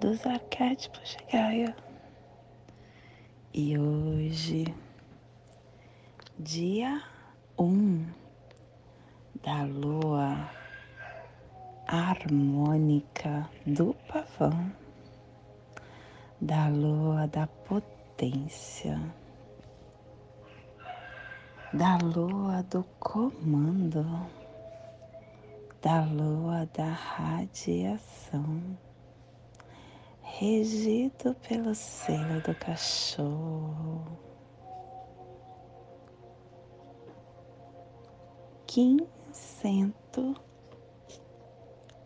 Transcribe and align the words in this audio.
dos 0.00 0.24
arquétipos 0.24 1.10
de 1.10 1.24
Gaia. 1.30 1.76
E 3.52 3.78
hoje, 3.78 4.74
dia 6.38 7.02
1 7.58 7.64
um 7.64 8.06
da 9.42 9.62
lua 9.64 10.50
harmônica 11.86 13.46
do 13.66 13.94
pavão, 14.08 14.72
da 16.40 16.68
lua 16.68 17.26
da 17.26 17.46
potência, 17.46 18.98
da 21.74 21.98
lua 21.98 22.62
do 22.62 22.84
comando, 22.98 24.26
da 25.82 26.04
lua 26.04 26.66
da 26.72 26.90
radiação 26.90 28.78
regido 30.40 31.34
pelo 31.46 31.74
selo 31.74 32.40
do 32.40 32.54
cachorro. 32.54 34.18
Quinzento 38.66 40.34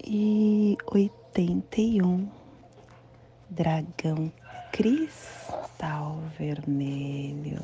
e 0.05 0.77
oitenta 0.91 1.81
e 1.81 2.03
um 2.03 2.29
dragão 3.49 4.33
cristal 4.73 6.19
vermelho, 6.37 7.63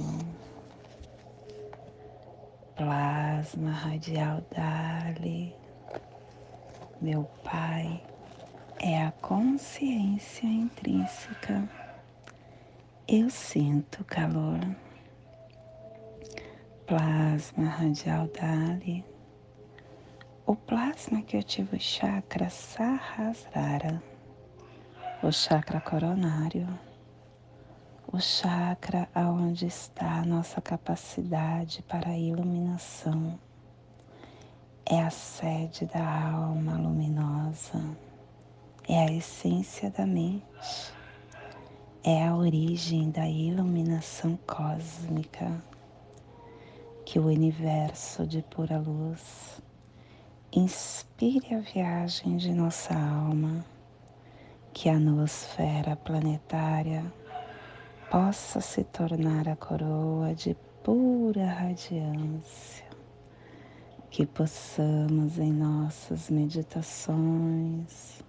plasma 2.77 3.73
radial 3.73 4.41
Dali, 4.53 5.53
meu 7.01 7.25
pai 7.43 8.01
é 8.83 9.03
a 9.05 9.12
consciência 9.12 10.47
intrínseca. 10.47 11.69
Eu 13.06 13.28
sinto 13.28 14.03
calor. 14.05 14.59
Plasma 16.87 17.69
radial 17.69 18.27
Dali. 18.28 19.05
O 20.47 20.56
plasma 20.56 21.21
que 21.21 21.37
ativa 21.37 21.77
o 21.77 21.78
chakra 21.78 22.49
Sahasrara, 22.49 24.03
o 25.22 25.31
chakra 25.31 25.81
coronário, 25.81 26.66
o 28.10 28.19
chakra 28.19 29.09
aonde 29.15 29.66
está 29.66 30.21
a 30.21 30.25
nossa 30.25 30.60
capacidade 30.60 31.82
para 31.82 32.10
a 32.10 32.19
iluminação. 32.19 33.38
É 34.87 35.03
a 35.03 35.10
sede 35.10 35.84
da 35.84 36.32
alma 36.32 36.76
luminosa 36.78 37.78
é 38.93 39.06
a 39.06 39.12
essência 39.12 39.89
da 39.89 40.05
mente, 40.05 40.93
é 42.03 42.27
a 42.27 42.34
origem 42.34 43.09
da 43.09 43.28
iluminação 43.28 44.37
cósmica 44.45 45.62
que 47.05 47.17
o 47.17 47.27
universo 47.27 48.27
de 48.27 48.43
pura 48.43 48.79
luz 48.79 49.62
inspire 50.53 51.55
a 51.55 51.61
viagem 51.61 52.37
de 52.37 52.53
nossa 52.53 52.93
alma, 52.93 53.65
que 54.73 54.89
a 54.89 54.99
nosfera 54.99 55.95
planetária 55.95 57.05
possa 58.11 58.61
se 58.61 58.83
tornar 58.83 59.49
a 59.49 59.55
coroa 59.55 60.34
de 60.34 60.56
pura 60.83 61.47
radiância, 61.47 62.87
que 64.11 64.27
possamos 64.27 65.39
em 65.39 65.53
nossas 65.53 66.29
meditações 66.29 68.29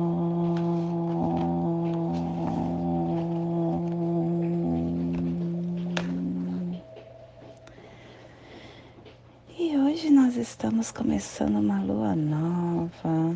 Estamos 10.61 10.91
começando 10.91 11.55
uma 11.55 11.81
lua 11.81 12.15
nova, 12.15 13.35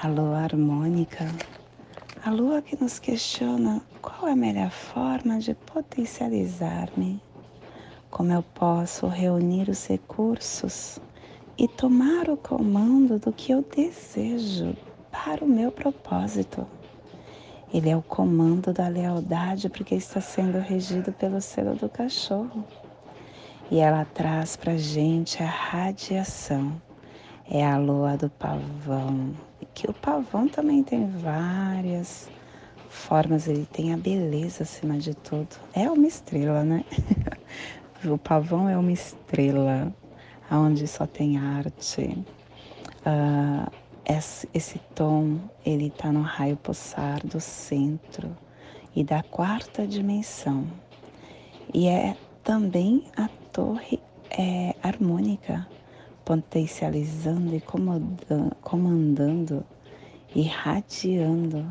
a 0.00 0.06
lua 0.06 0.38
harmônica, 0.44 1.26
a 2.24 2.30
lua 2.30 2.62
que 2.62 2.80
nos 2.80 3.00
questiona 3.00 3.82
qual 4.00 4.28
é 4.28 4.30
a 4.30 4.36
melhor 4.36 4.70
forma 4.70 5.40
de 5.40 5.54
potencializar-me, 5.54 7.20
como 8.12 8.32
eu 8.32 8.44
posso 8.44 9.08
reunir 9.08 9.68
os 9.68 9.88
recursos 9.88 11.00
e 11.58 11.66
tomar 11.66 12.30
o 12.30 12.36
comando 12.36 13.18
do 13.18 13.32
que 13.32 13.50
eu 13.50 13.64
desejo 13.74 14.76
para 15.10 15.44
o 15.44 15.48
meu 15.48 15.72
propósito. 15.72 16.64
Ele 17.72 17.90
é 17.90 17.96
o 17.96 18.02
comando 18.02 18.72
da 18.72 18.86
lealdade 18.86 19.68
porque 19.68 19.96
está 19.96 20.20
sendo 20.20 20.60
regido 20.60 21.12
pelo 21.12 21.40
selo 21.40 21.74
do 21.74 21.88
cachorro 21.88 22.64
e 23.74 23.80
ela 23.80 24.04
traz 24.04 24.54
para 24.54 24.76
gente 24.76 25.42
a 25.42 25.46
radiação. 25.46 26.80
É 27.50 27.66
a 27.66 27.76
lua 27.76 28.16
do 28.16 28.30
pavão, 28.30 29.34
que 29.74 29.90
o 29.90 29.92
pavão 29.92 30.46
também 30.46 30.84
tem 30.84 31.08
várias 31.08 32.30
formas, 32.88 33.48
ele 33.48 33.66
tem 33.66 33.92
a 33.92 33.96
beleza 33.96 34.62
acima 34.62 34.96
de 34.96 35.12
tudo. 35.12 35.56
É 35.72 35.90
uma 35.90 36.06
estrela, 36.06 36.62
né? 36.62 36.84
o 38.06 38.16
pavão 38.16 38.68
é 38.68 38.78
uma 38.78 38.92
estrela, 38.92 39.92
onde 40.48 40.86
só 40.86 41.04
tem 41.04 41.36
arte. 41.36 42.16
Uh, 43.04 43.68
esse, 44.54 44.78
tom, 44.94 45.36
ele 45.66 45.88
está 45.88 46.12
no 46.12 46.22
raio 46.22 46.56
pulsar 46.56 47.26
do 47.26 47.40
centro 47.40 48.36
e 48.94 49.02
da 49.02 49.20
quarta 49.24 49.84
dimensão. 49.84 50.64
E 51.74 51.88
é 51.88 52.16
também 52.44 53.02
a 53.16 53.28
torre 53.54 54.00
é, 54.36 54.74
harmônica, 54.82 55.64
potencializando 56.24 57.54
e 57.54 57.60
comandando, 57.60 58.56
comandando, 58.60 59.64
irradiando, 60.34 61.64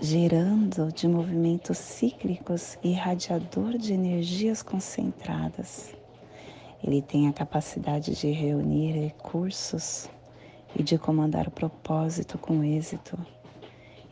gerando 0.00 0.92
de 0.92 1.06
movimentos 1.06 1.78
cíclicos 1.78 2.76
e 2.82 2.90
irradiador 2.90 3.78
de 3.78 3.92
energias 3.92 4.60
concentradas. 4.60 5.94
Ele 6.82 7.00
tem 7.00 7.28
a 7.28 7.32
capacidade 7.32 8.16
de 8.16 8.32
reunir 8.32 8.90
recursos 8.90 10.10
e 10.74 10.82
de 10.82 10.98
comandar 10.98 11.46
o 11.46 11.52
propósito 11.52 12.36
com 12.38 12.64
êxito, 12.64 13.16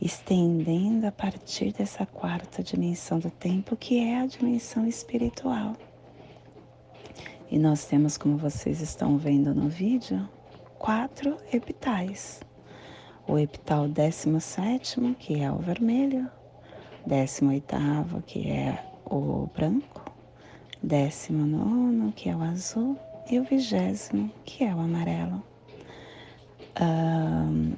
estendendo 0.00 1.04
a 1.08 1.10
partir 1.10 1.72
dessa 1.72 2.06
quarta 2.06 2.62
dimensão 2.62 3.18
do 3.18 3.30
tempo, 3.30 3.74
que 3.74 3.98
é 3.98 4.20
a 4.20 4.26
dimensão 4.26 4.86
espiritual. 4.86 5.74
E 7.50 7.58
nós 7.58 7.84
temos, 7.84 8.16
como 8.16 8.36
vocês 8.36 8.80
estão 8.80 9.16
vendo 9.16 9.54
no 9.54 9.68
vídeo, 9.68 10.28
quatro 10.78 11.36
epitais. 11.52 12.40
O 13.26 13.38
epital 13.38 13.88
17, 13.88 15.14
que 15.18 15.40
é 15.40 15.50
o 15.50 15.58
vermelho, 15.58 16.30
18, 17.06 18.22
que 18.26 18.50
é 18.50 18.84
o 19.04 19.48
branco, 19.54 20.04
19, 20.82 22.12
que 22.12 22.28
é 22.28 22.36
o 22.36 22.42
azul, 22.42 22.98
e 23.30 23.38
o 23.38 23.44
vigésimo, 23.44 24.30
que 24.44 24.64
é 24.64 24.74
o 24.74 24.80
amarelo. 24.80 25.42
Um, 26.80 27.74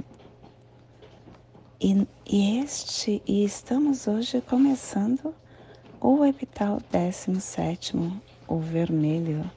e, 1.81 2.07
e, 2.27 2.59
este, 2.59 3.23
e 3.27 3.45
estamos 3.45 4.09
hoje 4.09 4.41
começando 4.41 5.35
o 6.01 6.25
epital 6.25 6.81
17, 6.91 7.97
o 8.49 8.59
vermelho, 8.59 9.49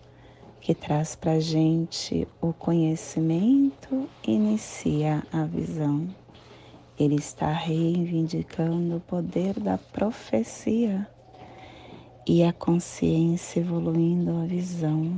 que 0.61 0.73
traz 0.75 1.15
para 1.15 1.39
gente 1.39 2.27
o 2.39 2.53
conhecimento, 2.53 4.07
inicia 4.25 5.23
a 5.33 5.43
visão. 5.43 6.07
Ele 6.99 7.15
está 7.15 7.51
reivindicando 7.51 8.97
o 8.97 9.01
poder 9.01 9.59
da 9.59 9.79
profecia 9.79 11.07
e 12.27 12.43
a 12.43 12.53
consciência 12.53 13.59
evoluindo 13.59 14.37
a 14.37 14.45
visão. 14.45 15.17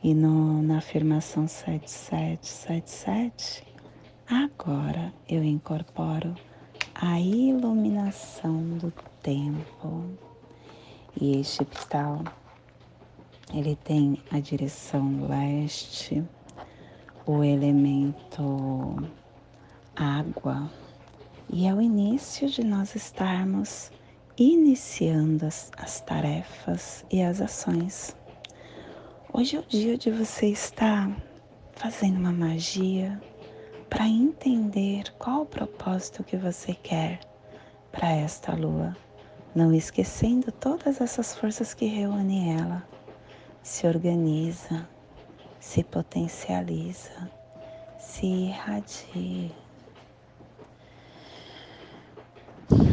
E 0.00 0.14
no, 0.14 0.62
na 0.62 0.78
afirmação 0.78 1.48
7777, 1.48 3.64
agora 4.28 5.12
eu 5.28 5.42
incorporo 5.42 6.36
a 6.94 7.18
iluminação 7.18 8.62
do 8.78 8.92
tempo. 9.20 10.04
E 11.20 11.40
este 11.40 11.62
epital, 11.62 12.22
ele 13.52 13.76
tem 13.76 14.22
a 14.30 14.40
direção 14.40 15.26
leste, 15.28 16.24
o 17.26 17.44
elemento 17.44 18.96
água, 19.94 20.70
e 21.50 21.66
é 21.66 21.74
o 21.74 21.80
início 21.80 22.48
de 22.48 22.64
nós 22.64 22.94
estarmos 22.94 23.92
iniciando 24.38 25.44
as, 25.44 25.70
as 25.76 26.00
tarefas 26.00 27.04
e 27.10 27.22
as 27.22 27.40
ações. 27.40 28.16
Hoje 29.32 29.56
é 29.56 29.60
o 29.60 29.66
dia 29.66 29.98
de 29.98 30.10
você 30.10 30.46
estar 30.46 31.14
fazendo 31.72 32.18
uma 32.18 32.32
magia 32.32 33.20
para 33.90 34.08
entender 34.08 35.12
qual 35.18 35.42
o 35.42 35.46
propósito 35.46 36.24
que 36.24 36.36
você 36.36 36.72
quer 36.74 37.20
para 37.90 38.10
esta 38.10 38.54
lua, 38.54 38.96
não 39.54 39.74
esquecendo 39.74 40.50
todas 40.50 41.02
essas 41.02 41.34
forças 41.36 41.74
que 41.74 41.84
reúnem 41.84 42.58
ela. 42.58 42.82
Se 43.62 43.86
organiza, 43.86 44.88
se 45.60 45.84
potencializa, 45.84 47.30
se 47.96 48.26
irradia. 48.26 49.52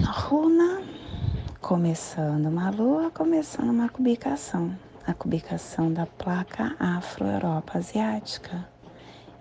Runa 0.06 0.84
começando 1.60 2.46
uma 2.46 2.70
lua, 2.70 3.10
começando 3.10 3.72
uma 3.72 3.90
cubicação, 3.90 4.78
a 5.08 5.14
cubicação 5.14 5.92
da 5.92 6.06
placa 6.06 6.76
Afro-Europa 6.80 7.80
Asiática. 7.80 8.70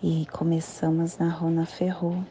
E 0.03 0.27
começamos 0.33 1.19
na 1.19 1.29
runa 1.29 1.67
Ferru, 1.67 2.25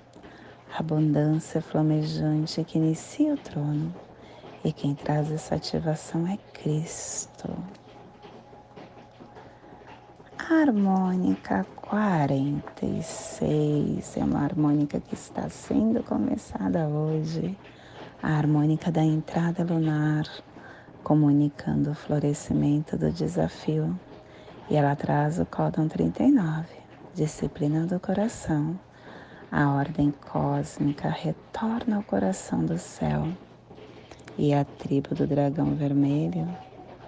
abundância 0.75 1.61
flamejante 1.61 2.63
que 2.63 2.79
inicia 2.79 3.35
o 3.35 3.37
trono. 3.37 3.93
E 4.63 4.73
quem 4.73 4.95
traz 4.95 5.31
essa 5.31 5.53
ativação 5.53 6.25
é 6.25 6.37
Cristo. 6.51 7.55
Harmônica 10.49 11.65
46 11.81 14.15
é 14.15 14.23
uma 14.23 14.45
harmônica 14.45 14.97
que 15.01 15.13
está 15.13 15.49
sendo 15.49 16.01
começada 16.01 16.87
hoje 16.87 17.57
a 18.23 18.31
harmônica 18.31 18.89
da 18.89 19.03
entrada 19.03 19.65
lunar, 19.65 20.23
comunicando 21.03 21.91
o 21.91 21.95
florescimento 21.95 22.97
do 22.97 23.11
desafio. 23.11 23.99
E 24.69 24.77
ela 24.77 24.95
traz 24.95 25.37
o 25.37 25.45
códon 25.45 25.89
39, 25.89 26.65
disciplina 27.13 27.85
do 27.85 27.99
coração. 27.99 28.79
A 29.51 29.69
ordem 29.69 30.11
cósmica 30.11 31.09
retorna 31.09 31.97
ao 31.97 32.03
coração 32.03 32.65
do 32.65 32.77
céu. 32.77 33.27
E 34.37 34.53
a 34.53 34.63
tribo 34.63 35.13
do 35.13 35.27
dragão 35.27 35.75
vermelho 35.75 36.47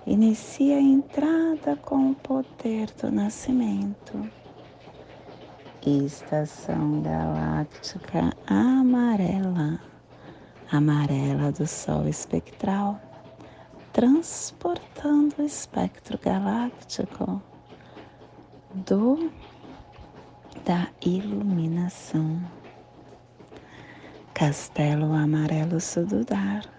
inicia 0.05 0.77
a 0.77 0.81
entrada 0.81 1.75
com 1.77 2.11
o 2.11 2.15
poder 2.15 2.91
do 3.01 3.11
nascimento. 3.11 4.29
Estação 5.85 7.01
galáctica 7.01 8.33
amarela 8.45 9.79
amarela 10.71 11.51
do 11.51 11.65
Sol 11.65 12.07
espectral, 12.07 12.99
transportando 13.91 15.35
o 15.39 15.45
espectro 15.45 16.17
galáctico 16.19 17.41
do 18.73 19.31
da 20.63 20.87
iluminação. 21.01 22.39
Castelo 24.33 25.13
Amarelo 25.13 25.81
Sududar. 25.81 26.78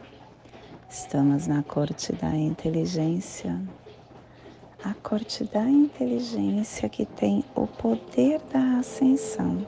Estamos 0.91 1.47
na 1.47 1.63
corte 1.63 2.13
da 2.13 2.35
inteligência. 2.35 3.59
A 4.85 4.93
corte 4.95 5.45
da 5.45 5.63
inteligência 5.63 6.89
que 6.89 7.07
tem 7.07 7.45
o 7.55 7.67
poder 7.67 8.41
da 8.53 8.79
ascensão 8.79 9.67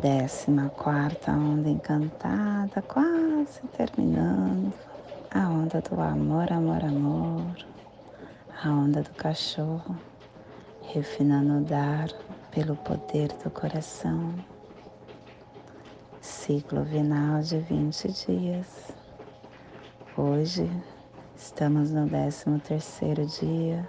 Décima 0.00 0.70
quarta 0.70 1.32
onda 1.32 1.68
encantada, 1.68 2.80
quase 2.82 3.60
terminando. 3.76 4.72
A 5.28 5.48
onda 5.48 5.80
do 5.80 6.00
amor, 6.00 6.52
amor, 6.52 6.84
amor. 6.84 7.56
A 8.62 8.70
onda 8.70 9.02
do 9.02 9.10
cachorro, 9.10 9.98
refinando 10.82 11.58
o 11.58 11.64
dar 11.64 12.08
pelo 12.52 12.76
poder 12.76 13.32
do 13.42 13.50
coração. 13.50 14.32
Ciclo 16.48 16.82
vinal 16.82 17.42
de 17.42 17.58
20 17.58 18.08
dias. 18.26 18.90
Hoje 20.16 20.66
estamos 21.36 21.90
no 21.90 22.08
13 22.08 22.58
terceiro 22.60 23.26
dia 23.26 23.86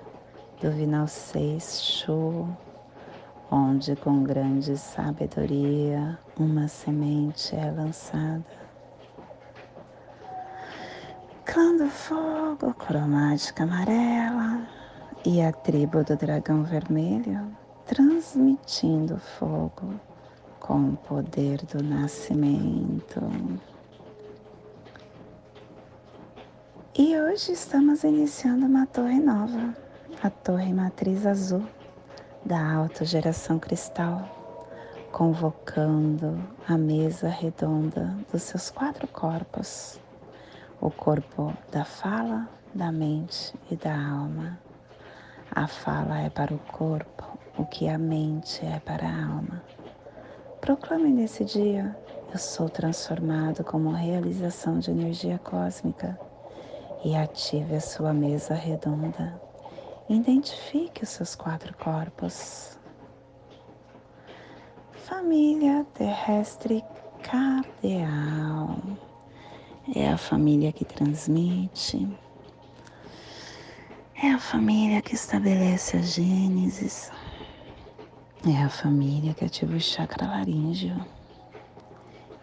do 0.61 0.69
Vinal 0.69 1.07
6 1.07 1.81
Show 1.81 2.49
onde 3.49 3.95
com 3.95 4.23
grande 4.23 4.75
sabedoria 4.75 6.19
uma 6.37 6.67
semente 6.67 7.55
é 7.55 7.71
lançada. 7.71 8.43
Clã 11.45 11.77
do 11.77 11.87
fogo, 11.87 12.73
cromática 12.73 13.63
amarela 13.63 14.67
e 15.25 15.41
a 15.41 15.53
tribo 15.53 16.03
do 16.03 16.17
dragão 16.17 16.63
vermelho 16.63 17.55
transmitindo 17.85 19.17
fogo 19.17 20.08
com 20.69 20.89
o 20.89 20.97
poder 20.97 21.65
do 21.65 21.83
nascimento. 21.83 23.19
E 26.95 27.19
hoje 27.19 27.53
estamos 27.53 28.03
iniciando 28.03 28.67
uma 28.67 28.85
torre 28.85 29.19
nova, 29.19 29.75
a 30.21 30.29
Torre 30.29 30.71
Matriz 30.71 31.25
Azul 31.25 31.65
da 32.45 32.75
alta 32.75 33.03
geração 33.03 33.57
cristal, 33.57 34.29
convocando 35.11 36.39
a 36.67 36.77
mesa 36.77 37.29
redonda 37.29 38.15
dos 38.31 38.43
seus 38.43 38.69
quatro 38.69 39.07
corpos, 39.07 39.99
o 40.79 40.91
corpo 40.91 41.51
da 41.71 41.83
fala, 41.83 42.47
da 42.75 42.91
mente 42.91 43.55
e 43.71 43.75
da 43.75 43.95
alma. 43.95 44.59
A 45.49 45.65
fala 45.65 46.19
é 46.19 46.29
para 46.29 46.53
o 46.53 46.59
corpo 46.59 47.39
o 47.57 47.65
que 47.65 47.89
a 47.89 47.97
mente 47.97 48.63
é 48.63 48.79
para 48.79 49.07
a 49.07 49.25
alma. 49.25 49.63
Proclame 50.61 51.09
nesse 51.09 51.43
dia: 51.45 51.95
eu 52.31 52.37
sou 52.37 52.69
transformado 52.69 53.63
como 53.63 53.91
realização 53.91 54.79
de 54.79 54.91
energia 54.91 55.39
cósmica 55.39 56.19
e 57.03 57.15
ative 57.15 57.75
a 57.75 57.81
sua 57.81 58.13
mesa 58.13 58.53
redonda. 58.53 59.41
Identifique 60.09 61.03
os 61.03 61.09
seus 61.09 61.35
quatro 61.35 61.75
corpos. 61.77 62.77
Família 64.91 65.85
terrestre 65.93 66.83
cardeal. 67.23 68.77
É 69.95 70.09
a 70.09 70.17
família 70.17 70.71
que 70.71 70.85
transmite, 70.85 72.07
é 74.21 74.31
a 74.31 74.37
família 74.37 75.01
que 75.01 75.15
estabelece 75.15 75.97
a 75.97 76.01
gênesis, 76.01 77.11
é 78.47 78.63
a 78.63 78.69
família 78.69 79.33
que 79.33 79.43
ativa 79.43 79.75
o 79.75 79.79
chakra 79.79 80.25
laríngeo. 80.25 80.95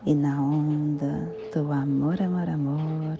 E 0.04 0.14
na 0.14 0.40
onda 0.40 1.34
do 1.54 1.72
amor, 1.72 2.20
amor, 2.20 2.48
amor, 2.48 3.18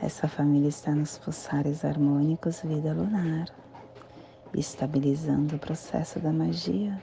essa 0.00 0.28
família 0.28 0.68
está 0.68 0.94
nos 0.94 1.18
pulsares 1.18 1.84
harmônicos 1.84 2.60
vida 2.62 2.92
lunar, 2.92 3.48
estabilizando 4.54 5.56
o 5.56 5.58
processo 5.58 6.20
da 6.20 6.32
magia 6.32 7.02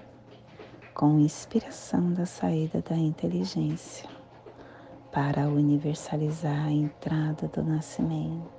com 0.93 1.19
inspiração 1.19 2.13
da 2.13 2.25
saída 2.25 2.81
da 2.81 2.95
inteligência 2.95 4.09
para 5.11 5.49
universalizar 5.49 6.67
a 6.67 6.71
entrada 6.71 7.47
do 7.49 7.61
nascimento. 7.61 8.49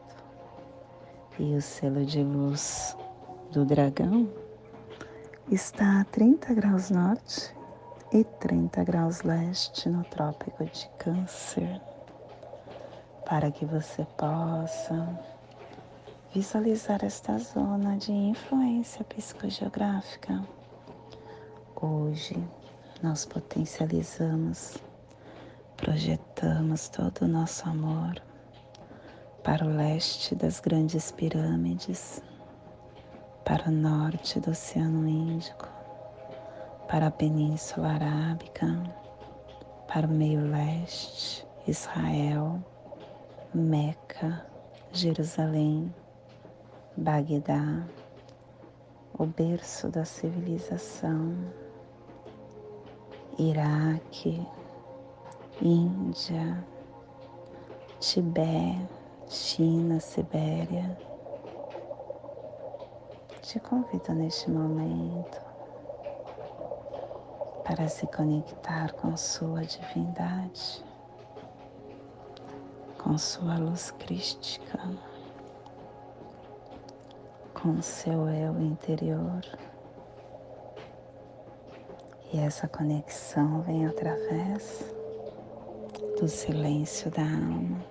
E 1.38 1.54
o 1.54 1.62
selo 1.62 2.04
de 2.04 2.22
luz 2.22 2.96
do 3.50 3.64
dragão 3.64 4.41
está 5.50 6.00
a 6.00 6.04
30 6.04 6.54
graus 6.54 6.90
norte 6.90 7.54
e 8.12 8.24
30 8.24 8.84
graus 8.84 9.22
leste 9.22 9.88
no 9.88 10.04
Trópico 10.04 10.64
de 10.64 10.88
Câncer 10.98 11.80
para 13.26 13.50
que 13.50 13.64
você 13.64 14.06
possa 14.16 15.18
visualizar 16.32 17.04
esta 17.04 17.38
zona 17.38 17.96
de 17.96 18.12
influência 18.12 19.04
psicogeográfica. 19.04 20.42
Hoje 21.76 22.36
nós 23.02 23.24
potencializamos, 23.24 24.78
projetamos 25.76 26.88
todo 26.88 27.22
o 27.22 27.28
nosso 27.28 27.68
amor 27.68 28.22
para 29.42 29.64
o 29.64 29.76
leste 29.76 30.34
das 30.34 30.60
grandes 30.60 31.10
pirâmides, 31.10 32.22
para 33.44 33.68
o 33.68 33.72
norte 33.72 34.38
do 34.38 34.50
Oceano 34.50 35.06
Índico, 35.08 35.68
para 36.88 37.08
a 37.08 37.10
Península 37.10 37.88
Arábica, 37.88 38.66
para 39.88 40.06
o 40.06 40.10
meio 40.10 40.48
leste, 40.50 41.46
Israel, 41.66 42.62
Meca, 43.52 44.46
Jerusalém, 44.92 45.92
Bagdá, 46.96 47.84
o 49.18 49.26
berço 49.26 49.88
da 49.88 50.04
civilização, 50.04 51.34
Iraque, 53.38 54.46
Índia, 55.60 56.64
Tibete, 57.98 58.88
China, 59.28 59.98
Sibéria. 60.00 61.11
Te 63.42 63.60
convido 63.60 64.14
neste 64.14 64.50
momento 64.50 65.40
para 67.64 67.88
se 67.88 68.06
conectar 68.06 68.92
com 68.94 69.16
sua 69.16 69.62
divindade, 69.62 70.84
com 72.98 73.18
sua 73.18 73.58
luz 73.58 73.90
crística 73.90 74.78
com 77.62 77.80
seu 77.80 78.28
eu 78.28 78.60
interior. 78.60 79.40
E 82.32 82.38
essa 82.40 82.66
conexão 82.66 83.60
vem 83.62 83.86
através 83.86 84.92
do 86.18 86.26
silêncio 86.26 87.08
da 87.12 87.22
alma, 87.22 87.84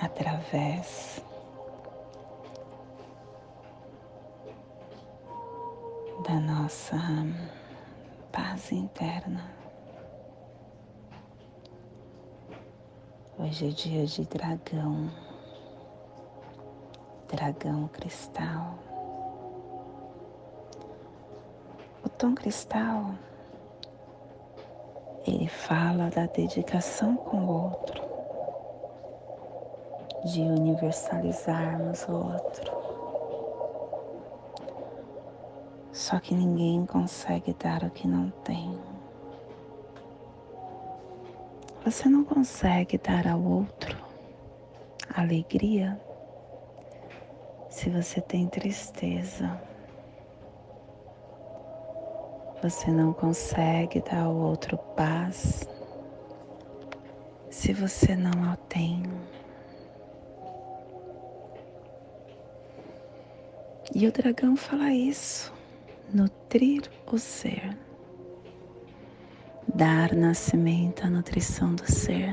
através 0.00 1.22
nossa 6.40 6.96
paz 8.32 8.72
interna. 8.72 9.44
Hoje 13.38 13.68
é 13.68 13.70
dia 13.70 14.06
de 14.06 14.24
dragão 14.24 15.10
dragão 17.28 17.88
cristal. 17.88 18.78
O 22.04 22.08
tom 22.08 22.34
cristal, 22.34 23.14
ele 25.26 25.46
fala 25.46 26.10
da 26.10 26.26
dedicação 26.26 27.16
com 27.16 27.36
o 27.36 27.64
outro, 27.64 28.02
de 30.24 30.40
universalizarmos 30.40 32.08
o 32.08 32.12
outro. 32.12 32.77
Só 36.08 36.18
que 36.18 36.34
ninguém 36.34 36.86
consegue 36.86 37.54
dar 37.62 37.84
o 37.84 37.90
que 37.90 38.08
não 38.08 38.30
tem. 38.42 38.78
Você 41.84 42.08
não 42.08 42.24
consegue 42.24 42.96
dar 42.96 43.28
ao 43.28 43.42
outro 43.42 43.94
alegria 45.14 46.00
se 47.68 47.90
você 47.90 48.22
tem 48.22 48.48
tristeza, 48.48 49.60
você 52.62 52.90
não 52.90 53.12
consegue 53.12 54.00
dar 54.00 54.22
ao 54.22 54.34
outro 54.34 54.78
paz 54.78 55.68
se 57.50 57.74
você 57.74 58.16
não 58.16 58.50
a 58.50 58.56
tem. 58.56 59.02
E 63.94 64.08
o 64.08 64.10
dragão 64.10 64.56
fala 64.56 64.90
isso: 64.90 65.57
nutrir 66.12 66.90
o 67.06 67.18
ser, 67.18 67.76
dar 69.74 70.14
nascimento 70.14 71.04
à 71.04 71.10
nutrição 71.10 71.74
do 71.74 71.90
ser. 71.90 72.32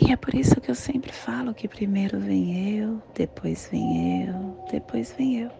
E 0.00 0.12
é 0.12 0.16
por 0.16 0.34
isso 0.34 0.60
que 0.60 0.70
eu 0.70 0.74
sempre 0.74 1.12
falo 1.12 1.54
que 1.54 1.68
primeiro 1.68 2.18
vem 2.18 2.78
eu, 2.78 3.02
depois 3.14 3.68
vem 3.70 4.26
eu, 4.26 4.66
depois 4.70 5.12
vem 5.12 5.40
eu. 5.40 5.50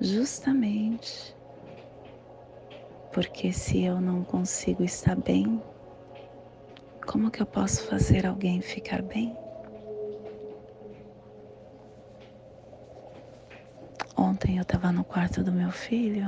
Justamente 0.00 1.36
porque 3.16 3.50
se 3.50 3.82
eu 3.82 3.98
não 3.98 4.22
consigo 4.22 4.84
estar 4.84 5.16
bem, 5.16 5.62
como 7.06 7.30
que 7.30 7.40
eu 7.40 7.46
posso 7.46 7.82
fazer 7.84 8.26
alguém 8.26 8.60
ficar 8.60 9.00
bem? 9.00 9.45
Ontem 14.16 14.56
eu 14.56 14.62
estava 14.62 14.90
no 14.90 15.04
quarto 15.04 15.44
do 15.44 15.52
meu 15.52 15.70
filho 15.70 16.26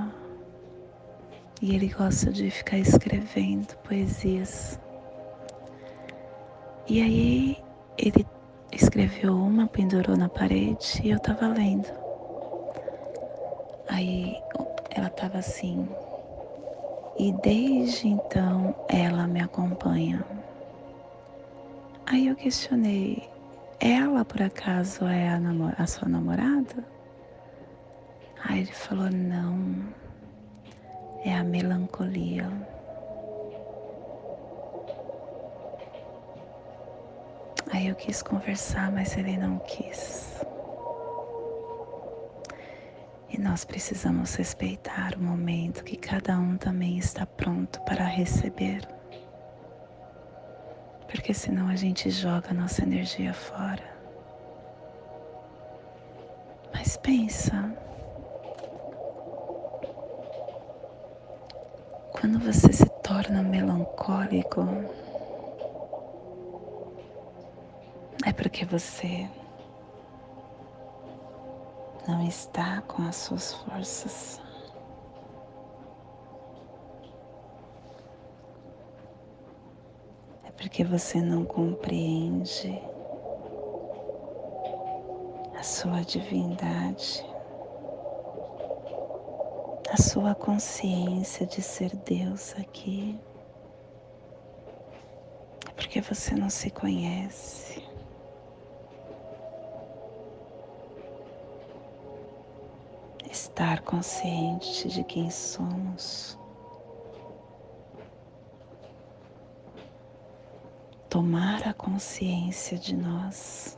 e 1.60 1.74
ele 1.74 1.88
gosta 1.88 2.30
de 2.30 2.50
ficar 2.50 2.78
escrevendo 2.78 3.74
poesias 3.78 4.78
e 6.90 7.02
aí 7.02 7.62
ele 7.98 8.26
escreveu 8.72 9.36
uma, 9.36 9.66
pendurou 9.66 10.16
na 10.16 10.30
parede 10.30 11.02
e 11.04 11.10
eu 11.10 11.20
tava 11.20 11.46
lendo. 11.46 11.88
Aí 13.86 14.42
ela 14.88 15.10
tava 15.10 15.36
assim. 15.36 15.86
E 17.18 17.30
desde 17.30 18.08
então 18.08 18.74
ela 18.88 19.26
me 19.26 19.42
acompanha. 19.42 20.24
Aí 22.06 22.28
eu 22.28 22.34
questionei: 22.34 23.28
ela 23.78 24.24
por 24.24 24.40
acaso 24.40 25.04
é 25.04 25.28
a, 25.28 25.38
a 25.76 25.86
sua 25.86 26.08
namorada? 26.08 26.86
Aí 28.44 28.60
ele 28.60 28.72
falou: 28.72 29.10
não, 29.10 29.92
é 31.24 31.34
a 31.34 31.44
melancolia. 31.44 32.48
Aí 37.70 37.88
eu 37.88 37.94
quis 37.94 38.22
conversar, 38.22 38.90
mas 38.90 39.16
ele 39.16 39.36
não 39.36 39.58
quis. 39.58 40.44
E 43.28 43.38
nós 43.38 43.64
precisamos 43.64 44.34
respeitar 44.36 45.14
o 45.16 45.22
momento 45.22 45.84
que 45.84 45.96
cada 45.96 46.38
um 46.38 46.56
também 46.56 46.96
está 46.96 47.26
pronto 47.26 47.80
para 47.82 48.04
receber. 48.04 48.88
Porque 51.06 51.34
senão 51.34 51.68
a 51.68 51.76
gente 51.76 52.10
joga 52.10 52.50
a 52.50 52.54
nossa 52.54 52.82
energia 52.82 53.34
fora. 53.34 53.84
Mas 56.72 56.96
pensa, 56.96 57.70
quando 62.20 62.40
você 62.40 62.72
se 62.72 62.88
torna 63.00 63.42
melancólico, 63.42 64.66
é 68.26 68.32
porque 68.32 68.64
você 68.64 69.28
não 72.08 72.26
está 72.26 72.82
com 72.82 73.02
as 73.02 73.14
suas 73.14 73.54
forças. 73.54 74.40
É 80.44 80.50
porque 80.56 80.82
você 80.82 81.22
não 81.22 81.44
compreende 81.44 82.82
a 85.56 85.62
sua 85.62 86.02
divindade, 86.02 87.24
a 89.90 89.96
sua 89.96 90.34
consciência 90.34 91.46
de 91.46 91.62
ser 91.62 91.94
Deus 91.96 92.54
aqui. 92.58 93.18
É 95.68 95.72
porque 95.72 96.00
você 96.00 96.34
não 96.34 96.50
se 96.50 96.70
conhece. 96.70 97.88
estar 103.30 103.82
consciente 103.82 104.88
de 104.88 105.04
quem 105.04 105.30
somos, 105.30 106.38
tomar 111.08 111.66
a 111.66 111.74
consciência 111.74 112.78
de 112.78 112.96
nós. 112.96 113.77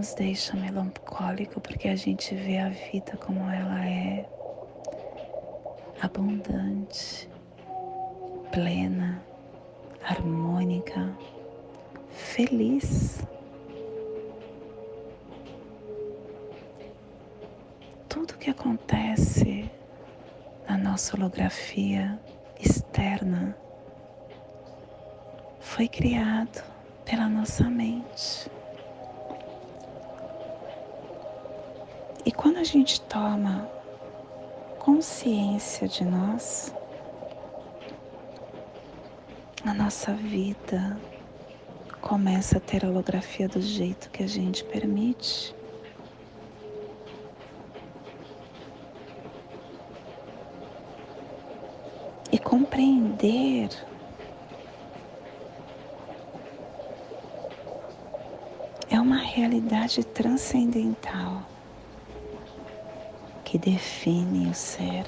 Nos 0.00 0.14
deixa 0.14 0.56
melancólico 0.56 1.60
porque 1.60 1.86
a 1.86 1.94
gente 1.94 2.34
vê 2.34 2.56
a 2.56 2.70
vida 2.70 3.18
como 3.18 3.50
ela 3.50 3.84
é. 3.86 4.26
abundante, 6.00 7.28
plena, 8.50 9.22
harmônica, 10.02 11.14
feliz. 12.08 13.22
Tudo 18.08 18.38
que 18.38 18.48
acontece 18.48 19.70
na 20.66 20.78
nossa 20.78 21.14
holografia 21.14 22.18
externa 22.58 23.54
foi 25.60 25.86
criado 25.86 26.64
pela 27.04 27.28
nossa 27.28 27.68
mente. 27.68 28.50
E 32.24 32.30
quando 32.30 32.58
a 32.58 32.64
gente 32.64 33.00
toma 33.00 33.66
consciência 34.78 35.88
de 35.88 36.04
nós, 36.04 36.74
a 39.64 39.72
nossa 39.72 40.12
vida 40.14 41.00
começa 42.02 42.58
a 42.58 42.60
ter 42.60 42.84
holografia 42.84 43.48
do 43.48 43.60
jeito 43.60 44.10
que 44.10 44.22
a 44.22 44.26
gente 44.26 44.62
permite. 44.64 45.54
E 52.30 52.38
compreender 52.38 53.70
é 58.90 59.00
uma 59.00 59.18
realidade 59.18 60.04
transcendental 60.04 61.59
que 63.50 63.58
define 63.58 64.48
o 64.48 64.54
ser. 64.54 65.04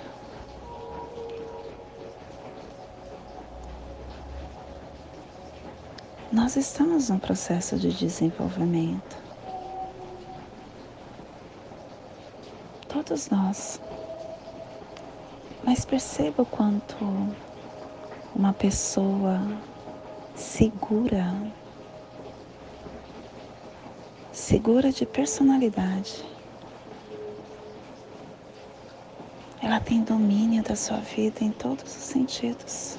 Nós 6.33 6.57
estamos 6.57 7.09
num 7.09 7.21
processo 7.21 7.79
de 7.79 7.93
desenvolvimento. 7.93 9.17
Todos 12.89 13.31
nós. 13.31 13.81
Mas 15.63 15.85
perceba 15.85 16.43
o 16.43 16.47
quanto 16.47 16.97
uma 18.35 18.53
pessoa 18.53 19.41
segura, 20.35 21.33
segura 24.33 24.91
de 24.91 25.07
personalidade, 25.07 26.32
ela 29.73 29.81
tem 29.81 30.03
domínio 30.03 30.63
da 30.63 30.77
sua 30.77 30.99
vida 30.99 31.43
em 31.43 31.51
todos 31.51 31.85
os 31.85 32.03
sentidos. 32.03 32.99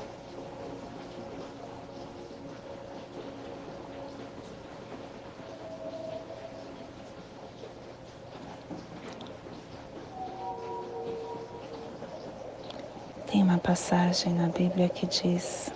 Tem 13.27 13.43
uma 13.43 13.59
passagem 13.59 14.33
na 14.33 14.47
Bíblia 14.47 14.89
que 14.89 15.05
diz: 15.05 15.71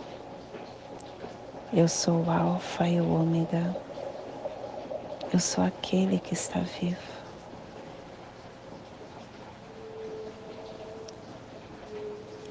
Eu 1.72 1.88
sou 1.88 2.24
o 2.24 2.32
Alfa 2.32 2.90
e 2.90 3.00
o 3.00 3.08
Ômega, 3.08 3.78
eu 5.32 5.40
sou 5.40 5.64
aquele 5.64 6.20
que 6.20 6.34
está 6.34 6.60
vivo. 6.62 7.17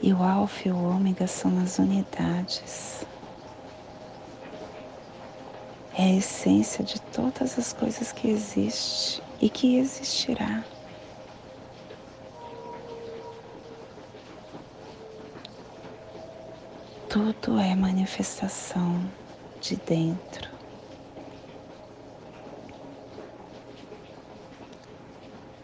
E 0.06 0.12
o 0.12 0.22
alfa 0.22 0.68
e 0.68 0.70
o 0.70 0.76
ômega 0.76 1.26
são 1.26 1.58
as 1.58 1.80
unidades. 1.80 3.04
É 5.98 6.04
a 6.04 6.14
essência 6.14 6.84
de 6.84 7.00
todas 7.00 7.58
as 7.58 7.72
coisas 7.72 8.12
que 8.12 8.28
existe 8.28 9.20
e 9.40 9.50
que 9.50 9.78
existirá. 9.78 10.64
Tudo 17.08 17.58
é 17.58 17.74
manifestação 17.74 19.12
de 19.60 19.74
dentro. 19.74 20.48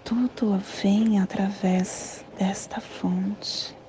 Tudo 0.02 0.58
vem 0.82 1.20
através 1.20 2.24
desta 2.36 2.80
fonte 2.80 3.80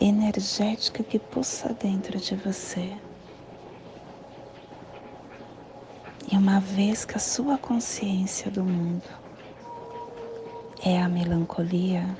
energética 0.00 1.02
que 1.02 1.18
pulsa 1.18 1.74
dentro 1.74 2.18
de 2.18 2.36
você. 2.36 2.96
E 6.30 6.36
uma 6.36 6.60
vez 6.60 7.04
que 7.04 7.16
a 7.16 7.20
sua 7.20 7.56
consciência 7.56 8.50
do 8.50 8.64
mundo 8.64 9.08
é 10.84 11.00
a 11.00 11.08
melancolia, 11.08 12.18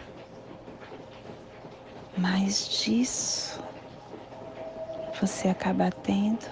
mais 2.16 2.68
disso 2.68 3.60
você 5.20 5.48
acaba 5.48 5.90
tendo 5.90 6.46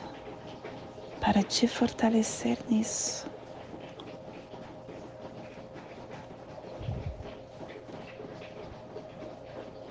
para 1.20 1.42
te 1.42 1.68
fortalecer 1.68 2.58
nisso. 2.68 3.26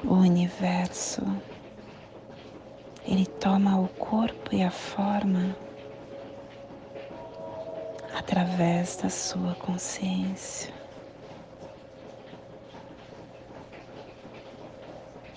O 0.06 0.14
universo, 0.16 1.22
ele 3.06 3.26
toma 3.26 3.80
o 3.80 3.88
corpo 3.88 4.54
e 4.54 4.62
a 4.62 4.72
forma 4.72 5.56
através 8.14 8.98
da 8.98 9.10
sua 9.10 9.56
consciência. 9.56 10.74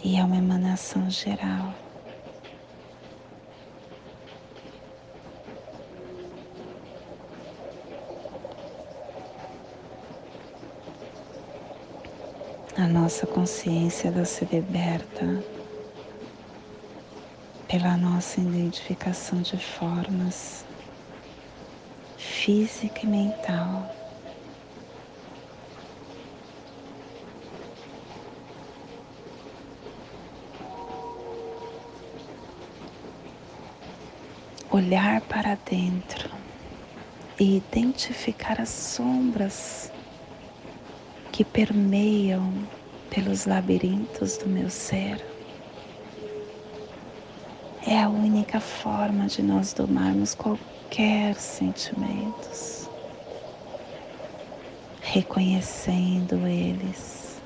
E 0.04 0.16
é 0.16 0.24
uma 0.24 0.36
emanação 0.36 1.08
geral. 1.10 1.85
A 12.78 12.86
nossa 12.86 13.26
consciência 13.26 14.08
ela 14.08 14.26
se 14.26 14.44
liberta 14.44 15.42
pela 17.66 17.96
nossa 17.96 18.38
identificação 18.38 19.40
de 19.40 19.56
formas 19.56 20.66
física 22.14 23.00
e 23.02 23.06
mental. 23.06 23.90
Olhar 34.70 35.22
para 35.22 35.54
dentro 35.54 36.28
e 37.40 37.56
identificar 37.56 38.60
as 38.60 38.68
sombras 38.68 39.95
que 41.36 41.44
permeiam 41.44 42.66
pelos 43.10 43.44
labirintos 43.44 44.38
do 44.38 44.48
meu 44.48 44.70
ser. 44.70 45.22
É 47.86 48.00
a 48.00 48.08
única 48.08 48.58
forma 48.58 49.26
de 49.26 49.42
nós 49.42 49.74
domarmos 49.74 50.32
qualquer 50.34 51.34
sentimentos, 51.34 52.88
reconhecendo 55.02 56.46
eles, 56.46 57.44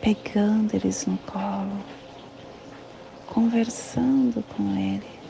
pegando 0.00 0.74
eles 0.74 1.06
no 1.06 1.20
colo, 1.20 1.84
conversando 3.26 4.42
com 4.42 4.74
ele, 4.74 5.20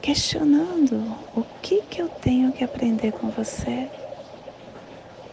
questionando 0.00 1.28
o 1.34 1.44
que 1.60 1.82
que 1.82 2.00
eu 2.00 2.08
tenho 2.08 2.50
que 2.54 2.64
aprender 2.64 3.12
com 3.12 3.28
você 3.28 3.99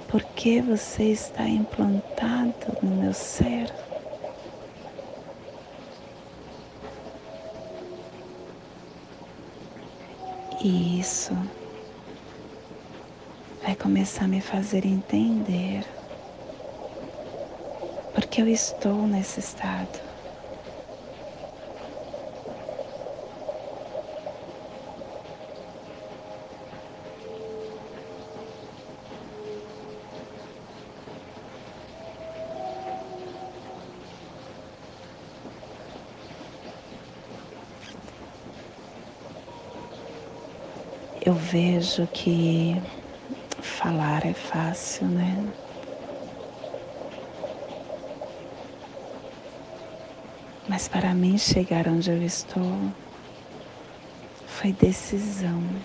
porque 0.08 0.62
você 0.62 1.12
está 1.12 1.48
implantado 1.50 2.78
no 2.82 2.92
meu 2.94 3.14
ser. 3.14 3.72
E 10.60 11.00
isso 11.00 11.34
vai 13.62 13.76
começar 13.76 14.26
a 14.26 14.28
me 14.28 14.42
fazer 14.42 14.86
entender 14.86 15.86
porque 18.12 18.42
eu 18.42 18.48
estou 18.48 19.06
nesse 19.06 19.40
estado. 19.40 20.07
Eu 41.28 41.36
vejo 41.36 42.08
que 42.08 42.82
falar 43.62 44.26
é 44.26 44.34
fácil, 44.34 45.10
né? 45.10 45.54
Mas 50.66 50.88
para 50.88 51.14
mim 51.14 51.38
chegar 51.38 51.86
onde 51.90 52.10
eu 52.10 52.24
estou 52.24 52.94
foi 54.46 54.72
decisão, 54.72 55.84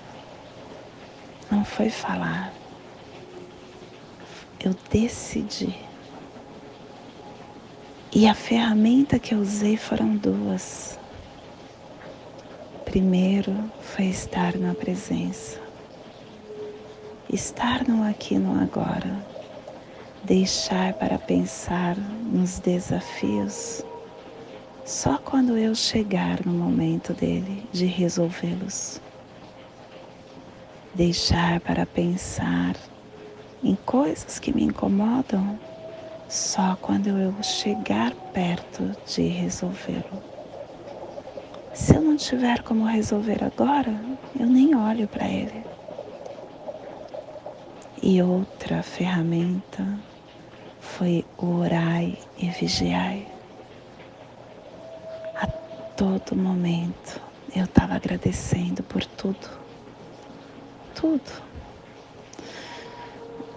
não 1.50 1.64
foi 1.64 1.90
falar. 1.90 2.56
Eu 4.64 4.76
decidi. 4.92 5.74
E 8.14 8.28
a 8.28 8.34
ferramenta 8.34 9.18
que 9.18 9.34
eu 9.34 9.40
usei 9.40 9.76
foram 9.76 10.16
duas. 10.16 11.01
Primeiro 12.92 13.72
foi 13.80 14.08
estar 14.08 14.58
na 14.58 14.74
presença, 14.74 15.58
estar 17.26 17.88
no 17.88 18.02
aqui 18.02 18.38
no 18.38 18.52
agora, 18.52 19.26
deixar 20.22 20.92
para 20.92 21.18
pensar 21.18 21.96
nos 21.96 22.60
desafios 22.60 23.80
só 24.84 25.16
quando 25.16 25.56
eu 25.56 25.74
chegar 25.74 26.44
no 26.44 26.52
momento 26.52 27.14
dele 27.14 27.66
de 27.72 27.86
resolvê-los. 27.86 29.00
Deixar 30.94 31.62
para 31.62 31.86
pensar 31.86 32.76
em 33.62 33.74
coisas 33.74 34.38
que 34.38 34.54
me 34.54 34.64
incomodam 34.64 35.58
só 36.28 36.76
quando 36.76 37.06
eu 37.06 37.42
chegar 37.42 38.14
perto 38.34 38.92
de 39.06 39.22
resolvê-lo. 39.28 40.31
Se 41.72 41.96
eu 41.96 42.02
não 42.02 42.16
tiver 42.16 42.62
como 42.62 42.84
resolver 42.84 43.42
agora, 43.42 44.04
eu 44.38 44.46
nem 44.46 44.74
olho 44.74 45.08
para 45.08 45.28
ele. 45.28 45.64
E 48.02 48.22
outra 48.22 48.82
ferramenta 48.82 50.02
foi 50.78 51.24
o 51.38 51.46
orai 51.46 52.18
e 52.36 52.50
vigiai 52.50 53.32
todo 56.02 56.36
momento 56.36 57.20
eu 57.54 57.64
estava 57.64 57.94
agradecendo 57.94 58.82
por 58.82 59.04
tudo. 59.04 59.48
Tudo. 60.94 61.30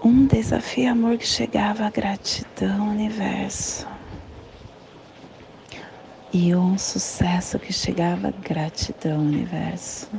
Um 0.04 0.28
desafio 0.28 0.92
amor 0.92 1.18
que 1.18 1.26
chegava 1.26 1.86
a 1.86 1.90
gratidão, 1.90 2.90
universo. 2.90 3.95
E 6.38 6.54
um 6.54 6.78
sucesso 6.78 7.58
que 7.58 7.72
chegava 7.72 8.30
gratidão, 8.30 9.22
universo. 9.22 10.10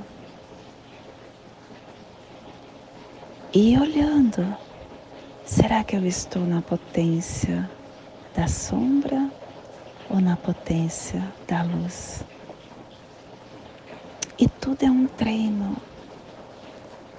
E 3.52 3.78
olhando, 3.78 4.56
será 5.44 5.84
que 5.84 5.94
eu 5.94 6.06
estou 6.06 6.46
na 6.46 6.62
potência 6.62 7.70
da 8.34 8.48
sombra 8.48 9.30
ou 10.08 10.18
na 10.18 10.38
potência 10.38 11.34
da 11.46 11.62
luz. 11.62 12.24
E 14.38 14.48
tudo 14.48 14.84
é 14.84 14.90
um 14.90 15.06
treino. 15.06 15.76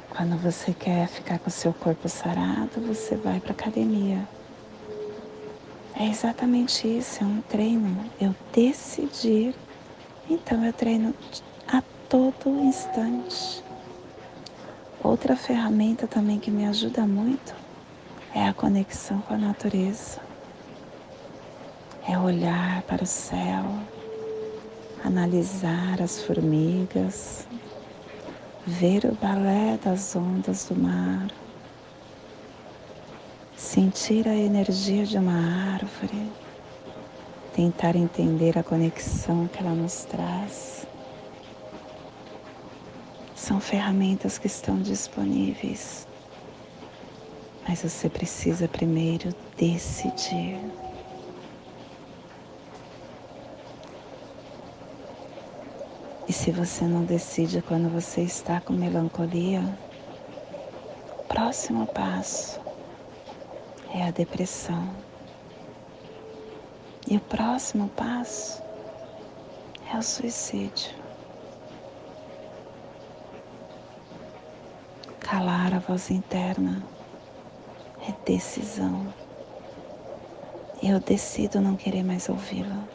Quando 0.09 0.39
você 0.39 0.73
quer 0.73 1.07
ficar 1.07 1.37
com 1.37 1.51
seu 1.51 1.71
corpo 1.71 2.09
sarado, 2.09 2.81
você 2.81 3.15
vai 3.15 3.39
para 3.39 3.51
academia. 3.51 4.27
É 5.99 6.07
exatamente 6.07 6.87
isso, 6.87 7.23
é 7.23 7.25
um 7.25 7.41
treino. 7.41 8.11
Eu 8.19 8.35
decidir, 8.51 9.55
então 10.29 10.63
eu 10.63 10.73
treino 10.73 11.15
a 11.67 11.81
todo 12.07 12.59
instante. 12.61 13.63
Outra 14.99 15.35
ferramenta 15.35 16.07
também 16.07 16.39
que 16.39 16.51
me 16.51 16.65
ajuda 16.65 17.07
muito 17.07 17.55
é 18.33 18.47
a 18.47 18.53
conexão 18.53 19.21
com 19.21 19.33
a 19.33 19.37
natureza 19.37 20.21
é 22.07 22.17
olhar 22.17 22.83
para 22.83 23.03
o 23.03 23.07
céu, 23.07 23.65
analisar 25.03 26.01
as 26.01 26.23
formigas, 26.23 27.45
ver 28.65 29.05
o 29.05 29.15
balé 29.15 29.77
das 29.77 30.15
ondas 30.15 30.63
do 30.69 30.79
mar, 30.79 31.27
sentir 33.67 34.25
a 34.29 34.33
energia 34.33 35.05
de 35.05 35.17
uma 35.17 35.73
árvore, 35.73 36.31
tentar 37.53 37.97
entender 37.97 38.57
a 38.57 38.63
conexão 38.63 39.45
que 39.49 39.59
ela 39.59 39.75
nos 39.75 40.05
traz. 40.05 40.87
São 43.35 43.59
ferramentas 43.59 44.37
que 44.37 44.47
estão 44.47 44.81
disponíveis, 44.81 46.07
mas 47.67 47.83
você 47.83 48.09
precisa 48.09 48.69
primeiro 48.69 49.35
decidir. 49.57 50.57
E 56.25 56.31
se 56.31 56.51
você 56.51 56.85
não 56.85 57.03
decide 57.03 57.61
quando 57.61 57.89
você 57.89 58.21
está 58.21 58.61
com 58.61 58.71
melancolia, 58.71 59.61
próximo 61.27 61.85
passo 61.87 62.65
é 63.93 64.03
a 64.03 64.11
depressão. 64.11 64.93
E 67.09 67.15
o 67.15 67.21
próximo 67.21 67.87
passo 67.89 68.61
é 69.93 69.97
o 69.97 70.03
suicídio. 70.03 70.91
Calar 75.19 75.73
a 75.73 75.79
voz 75.79 76.11
interna 76.11 76.85
é 78.07 78.13
decisão. 78.25 79.13
Eu 80.81 80.99
decido 80.99 81.61
não 81.61 81.75
querer 81.75 82.03
mais 82.03 82.29
ouvi-la. 82.29 82.87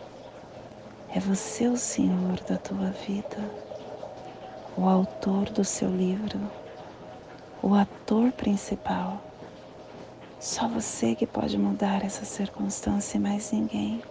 É 1.15 1.21
você 1.21 1.69
o 1.69 1.77
Senhor 1.77 2.41
da 2.49 2.57
tua 2.57 2.91
vida, 2.91 3.51
o 4.77 4.89
autor 4.89 5.51
do 5.51 5.65
seu 5.65 5.91
livro, 5.91 6.39
o 7.63 7.75
ator 7.75 8.33
principal. 8.33 9.32
Só 10.43 10.67
você 10.67 11.15
que 11.15 11.25
pode 11.25 11.57
mudar 11.57 12.05
essa 12.05 12.25
circunstância 12.25 13.17
e 13.17 13.21
mais 13.21 13.53
ninguém. 13.53 14.03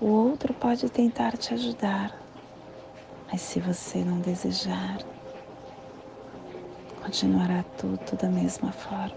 O 0.00 0.06
outro 0.06 0.54
pode 0.54 0.88
tentar 0.88 1.36
te 1.36 1.52
ajudar, 1.52 2.16
mas 3.26 3.40
se 3.40 3.58
você 3.58 4.04
não 4.04 4.20
desejar, 4.20 4.98
continuará 7.02 7.64
tudo 7.76 8.16
da 8.16 8.28
mesma 8.28 8.70
forma. 8.70 9.16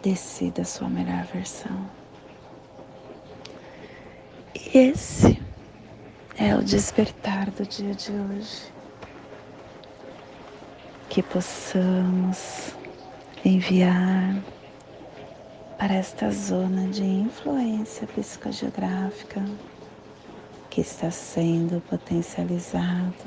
Decida 0.00 0.62
a 0.62 0.64
sua 0.64 0.88
melhor 0.88 1.24
versão. 1.26 1.86
E 4.54 4.78
esse 4.78 5.38
é 6.38 6.56
o 6.56 6.62
despertar 6.62 7.50
do 7.50 7.66
dia 7.66 7.94
de 7.94 8.10
hoje. 8.10 8.72
Que 11.10 11.22
possamos 11.22 12.78
enviar 13.44 14.42
para 15.78 15.94
esta 15.94 16.30
zona 16.30 16.88
de 16.88 17.04
influência 17.04 18.06
psicogeográfica 18.08 19.44
que 20.68 20.80
está 20.80 21.10
sendo 21.10 21.80
potencializado 21.82 23.24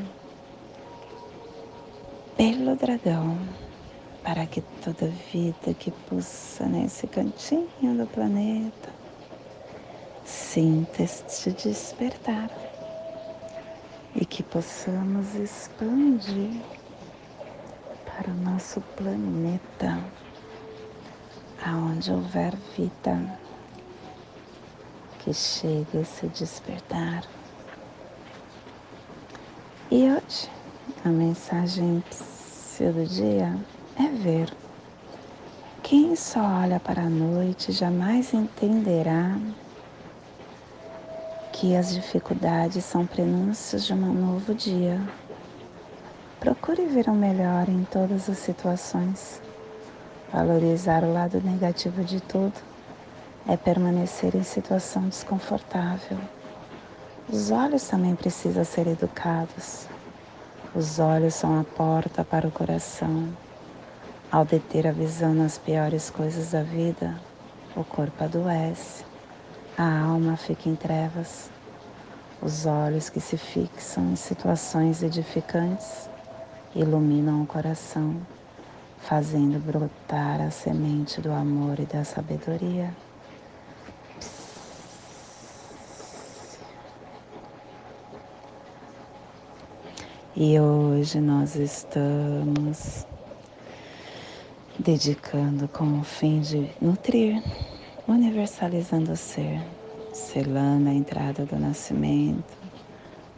pelo 2.36 2.76
dragão, 2.76 3.38
para 4.24 4.46
que 4.46 4.62
toda 4.84 5.08
vida 5.32 5.74
que 5.80 5.92
pulsa 5.92 6.66
nesse 6.66 7.08
cantinho 7.08 7.98
do 7.98 8.06
planeta 8.08 8.90
sinta 10.26 11.04
este 11.04 11.52
despertar 11.52 12.50
e 14.16 14.26
que 14.26 14.44
possamos 14.44 15.36
expandir 15.36 16.81
para 18.22 18.32
o 18.32 18.36
nosso 18.36 18.80
planeta, 18.96 20.00
aonde 21.66 22.12
houver 22.12 22.56
vida, 22.78 23.40
que 25.18 25.34
chegue 25.34 25.98
a 25.98 26.06
se 26.06 26.28
despertar. 26.28 27.24
E 29.90 30.12
hoje 30.12 30.52
a 31.04 31.10
mensagem 31.10 32.04
do 32.80 33.06
dia 33.08 33.56
é 33.98 34.08
ver. 34.08 34.54
Quem 35.82 36.16
só 36.16 36.42
olha 36.42 36.80
para 36.80 37.02
a 37.02 37.10
noite 37.10 37.72
jamais 37.72 38.36
entenderá 38.36 39.36
que 41.54 41.76
as 41.76 41.94
dificuldades 41.94 42.86
são 42.86 43.06
prenúncios 43.06 43.86
de 43.86 43.94
um 43.94 44.14
novo 44.14 44.54
dia. 44.54 45.02
Procure 46.42 46.88
ver 46.88 47.08
o 47.08 47.14
melhor 47.14 47.70
em 47.70 47.84
todas 47.84 48.28
as 48.28 48.40
situações. 48.40 49.40
Valorizar 50.34 51.04
o 51.04 51.14
lado 51.14 51.40
negativo 51.40 52.04
de 52.04 52.20
tudo 52.20 52.56
é 53.48 53.56
permanecer 53.56 54.36
em 54.36 54.42
situação 54.42 55.08
desconfortável. 55.08 56.18
Os 57.32 57.52
olhos 57.52 57.88
também 57.88 58.16
precisam 58.16 58.66
ser 58.66 58.88
educados. 58.88 59.86
Os 60.74 60.98
olhos 60.98 61.36
são 61.36 61.60
a 61.60 61.64
porta 61.64 62.26
para 62.26 62.48
o 62.48 62.52
coração. 62.52 63.30
Ao 64.32 64.44
deter 64.44 64.88
a 64.88 64.92
visão 64.92 65.36
nas 65.36 65.60
piores 65.60 66.10
coisas 66.10 66.54
da 66.54 66.64
vida, 66.64 67.20
o 67.76 67.84
corpo 67.84 68.24
adoece, 68.24 69.06
a 69.78 70.00
alma 70.06 70.36
fica 70.38 70.68
em 70.68 70.76
trevas. 70.76 71.52
Os 72.42 72.66
olhos 72.66 73.12
que 73.12 73.22
se 73.22 73.38
fixam 73.38 74.14
em 74.14 74.16
situações 74.16 75.04
edificantes 75.04 76.10
iluminam 76.76 77.42
o 77.42 77.48
coração, 77.48 78.16
fazendo 79.00 79.60
brotar 79.60 80.42
a 80.42 80.52
semente 80.52 81.20
do 81.22 81.32
amor 81.32 81.80
e 81.80 81.86
da 81.86 82.04
sabedoria. 82.04 82.96
E 90.36 90.60
hoje 90.60 91.20
nós 91.20 91.56
estamos 91.56 93.06
dedicando 94.80 95.68
com 95.68 96.00
o 96.00 96.04
fim 96.04 96.40
de 96.42 96.72
nutrir, 96.82 97.44
universalizando 98.08 99.12
o 99.12 99.18
ser, 99.18 99.62
selando 100.14 100.90
a 100.90 100.94
entrada 100.94 101.46
do 101.46 101.60
nascimento 101.60 102.62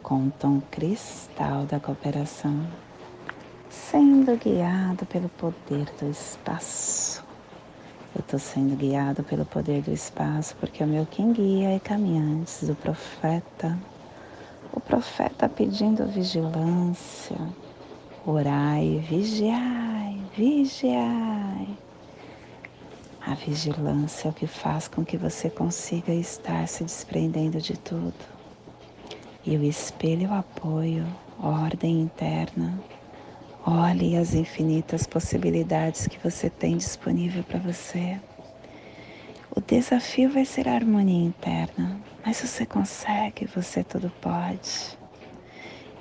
com 0.04 0.26
o 0.26 0.30
tom 0.30 0.60
cristal 0.70 1.64
da 1.64 1.80
cooperação, 1.80 2.66
sendo 3.90 4.36
guiado 4.36 5.04
pelo 5.06 5.28
poder 5.28 5.86
do 6.00 6.10
espaço. 6.10 7.24
Eu 8.14 8.20
estou 8.20 8.38
sendo 8.38 8.76
guiado 8.76 9.22
pelo 9.24 9.44
poder 9.44 9.82
do 9.82 9.92
espaço 9.92 10.54
porque 10.56 10.82
o 10.82 10.86
meu 10.86 11.04
quem 11.06 11.32
guia 11.32 11.70
é 11.70 11.78
caminhantes 11.78 12.62
do 12.62 12.74
profeta 12.74 13.76
o 14.74 14.80
profeta 14.80 15.48
pedindo 15.48 16.04
vigilância, 16.04 17.38
orai, 18.26 19.00
vigiai, 19.08 20.20
vigiai. 20.36 21.68
A 23.24 23.34
vigilância 23.34 24.26
é 24.26 24.30
o 24.32 24.34
que 24.34 24.48
faz 24.48 24.88
com 24.88 25.04
que 25.04 25.16
você 25.16 25.48
consiga 25.48 26.12
estar 26.12 26.66
se 26.66 26.82
desprendendo 26.82 27.60
de 27.60 27.78
tudo. 27.78 28.14
E 29.46 29.56
o 29.56 29.62
espelho 29.62 30.30
o 30.30 30.34
apoio, 30.34 31.06
ordem 31.40 32.00
interna. 32.00 32.76
Olhe 33.66 34.14
as 34.18 34.34
infinitas 34.34 35.06
possibilidades 35.06 36.06
que 36.06 36.18
você 36.18 36.50
tem 36.50 36.76
disponível 36.76 37.42
para 37.42 37.58
você. 37.58 38.20
O 39.56 39.58
desafio 39.58 40.28
vai 40.28 40.44
ser 40.44 40.68
a 40.68 40.74
harmonia 40.74 41.24
interna, 41.26 41.98
mas 42.22 42.42
você 42.42 42.66
consegue, 42.66 43.46
você 43.46 43.82
tudo 43.82 44.12
pode. 44.20 44.98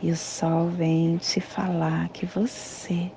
E 0.02 0.12
o 0.12 0.18
sol 0.18 0.68
vem 0.72 1.16
te 1.16 1.40
falar 1.40 2.10
que 2.10 2.26
você 2.26 3.10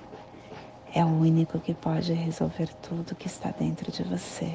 é 0.95 1.03
o 1.03 1.09
único 1.09 1.59
que 1.59 1.73
pode 1.73 2.13
resolver 2.13 2.69
tudo 2.81 3.15
que 3.15 3.27
está 3.27 3.51
dentro 3.51 3.91
de 3.91 4.03
você. 4.03 4.49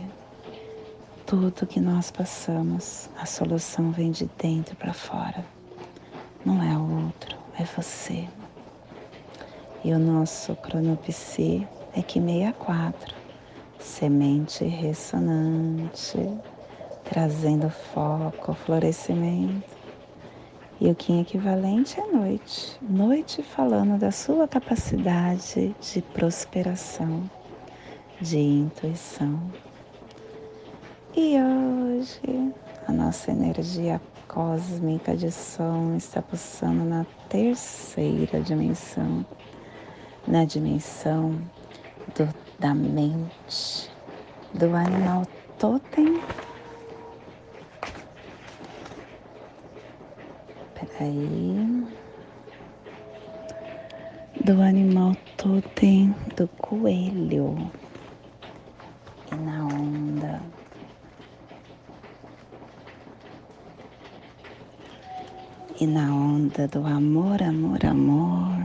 Tudo 1.27 1.67
que 1.67 1.81
nós 1.81 2.11
passamos, 2.11 3.11
a 3.15 3.27
solução 3.27 3.91
vem 3.91 4.11
de 4.11 4.25
dentro 4.39 4.75
para 4.75 4.95
fora. 4.95 5.45
Não 6.47 6.63
é 6.63 6.79
o 6.79 7.05
outro, 7.05 7.37
é 7.59 7.65
você. 7.65 8.27
E 9.85 9.93
o 9.93 9.99
nosso 9.99 10.55
cronopsi 10.57 11.67
é 11.95 12.03
que 12.03 12.21
64 12.21 13.15
semente 13.81 14.65
ressonante, 14.65 16.19
trazendo 17.05 17.69
foco, 17.69 18.55
florescimento. 18.55 19.83
E 20.81 20.89
o 20.89 20.95
Kim 20.95 21.21
equivalente 21.21 21.99
é 22.01 22.07
noite. 22.07 22.77
Noite 22.81 23.43
falando 23.43 23.99
da 23.99 24.11
sua 24.11 24.47
capacidade 24.47 25.75
de 25.81 26.03
prosperação, 26.03 27.29
de 28.21 28.39
intuição. 28.39 29.41
E 31.15 31.37
hoje 31.39 32.55
a 32.87 32.93
nossa 32.93 33.31
energia 33.31 34.01
cósmica 34.27 35.17
de 35.17 35.31
som 35.31 35.95
está 35.97 36.23
pulsando 36.23 36.85
na 36.85 37.05
terceira 37.29 38.41
dimensão, 38.41 39.25
na 40.27 40.45
dimensão 40.45 41.39
do 42.17 42.43
da 42.63 42.73
mente 42.73 43.91
do 44.55 44.77
animal 44.77 45.27
totem. 45.59 46.23
Peraí. 50.75 51.85
Do 54.45 54.63
animal 54.63 55.17
totem 55.37 56.15
do 56.37 56.47
coelho. 56.59 57.69
E 59.33 59.35
na 59.35 59.65
onda. 59.65 60.41
E 65.81 65.87
na 65.87 66.15
onda 66.15 66.69
do 66.69 66.87
amor, 66.87 67.43
amor, 67.43 67.85
amor 67.85 68.62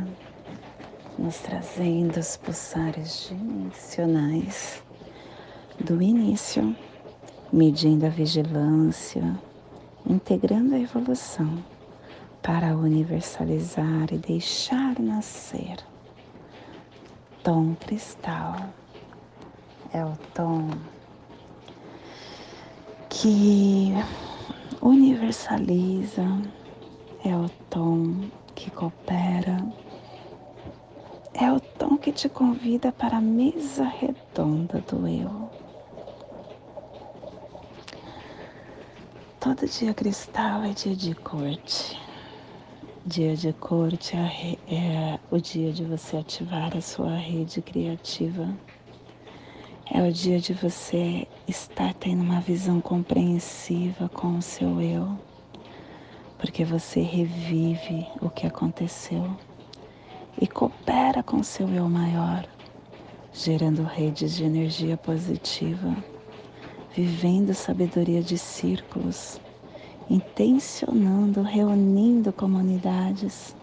nos 1.18 1.40
trazendo 1.40 2.20
os 2.20 2.38
pulsares 2.38 3.28
dimensionais 3.30 4.84
do 5.80 6.02
início, 6.02 6.76
medindo 7.52 8.06
a 8.06 8.10
vigilância, 8.10 9.38
integrando 10.06 10.76
a 10.76 10.80
evolução 10.80 11.64
para 12.42 12.76
universalizar 12.76 14.14
e 14.14 14.18
deixar 14.18 15.00
nascer. 15.00 15.78
Tom 17.44 17.76
cristal 17.76 18.56
é 19.94 20.06
o 20.06 20.16
tom 20.34 20.70
que 23.10 23.94
universaliza, 24.82 26.26
é 27.26 27.36
o 27.36 27.50
tom 27.70 28.30
que 28.54 28.70
coopera 28.70 29.66
é 31.40 31.52
o 31.52 31.60
tom 31.60 31.98
que 31.98 32.12
te 32.12 32.28
convida 32.28 32.92
para 32.92 33.18
a 33.18 33.22
mesa 33.22 33.84
redonda 33.84 34.84
do 34.90 35.08
eu. 35.08 35.48
Todo 39.40 39.68
dia 39.68 39.94
cristal 39.94 40.64
é 40.64 40.70
dia 40.70 40.96
de 40.96 41.14
corte. 41.14 41.96
Dia 43.06 43.36
de 43.36 43.54
corte 43.54 44.16
é, 44.18 44.58
é 44.68 45.20
o 45.30 45.40
dia 45.40 45.72
de 45.72 45.84
você 45.84 46.18
ativar 46.18 46.76
a 46.76 46.82
sua 46.82 47.16
rede 47.16 47.62
criativa. 47.62 48.50
É 49.94 50.02
o 50.02 50.12
dia 50.12 50.40
de 50.40 50.54
você 50.54 51.28
estar 51.48 51.94
tendo 51.94 52.24
uma 52.24 52.42
visão 52.42 52.82
compreensiva 52.82 54.10
com 54.10 54.40
o 54.40 54.42
seu 54.42 54.82
eu, 54.82 55.08
porque 56.40 56.66
você 56.66 57.00
revive 57.00 58.08
o 58.20 58.30
que 58.30 58.46
aconteceu 58.46 59.38
e 60.40 60.46
coopera 60.48 61.24
com 61.24 61.42
seu 61.42 61.68
eu 61.70 61.90
maior, 61.90 62.48
gerando 63.34 63.84
redes 63.84 64.36
de 64.36 64.44
energia 64.44 64.96
positiva, 64.96 65.96
vivendo 66.96 67.54
sabedoria 67.54 68.22
de 68.22 68.38
círculos, 68.38 69.40
intencionando, 70.10 71.42
reunindo 71.42 72.32
comunidades, 72.32 73.56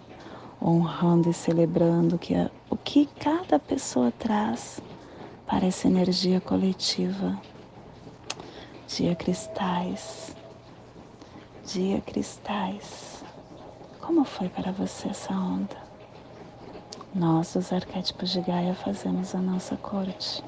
honrando 0.61 1.31
e 1.31 1.35
celebrando 1.35 2.19
que 2.19 2.35
o 2.69 2.77
que 2.77 3.07
cada 3.19 3.59
pessoa 3.59 4.11
traz 4.11 4.81
para 5.47 5.67
essa 5.67 5.87
energia 5.87 6.41
coletiva. 6.41 7.39
Dia 8.89 9.15
cristais, 9.15 10.35
dia 11.65 12.01
cristais. 12.01 13.25
Como 14.01 14.25
foi 14.25 14.49
para 14.49 14.73
você 14.73 15.09
essa 15.09 15.33
onda? 15.33 15.84
Nós, 17.14 17.55
os 17.55 17.72
arquétipos 17.72 18.31
de 18.31 18.40
Gaia, 18.40 18.74
fazemos 18.74 19.37
a 19.37 19.38
nossa 19.38 19.77
corte. 19.77 20.42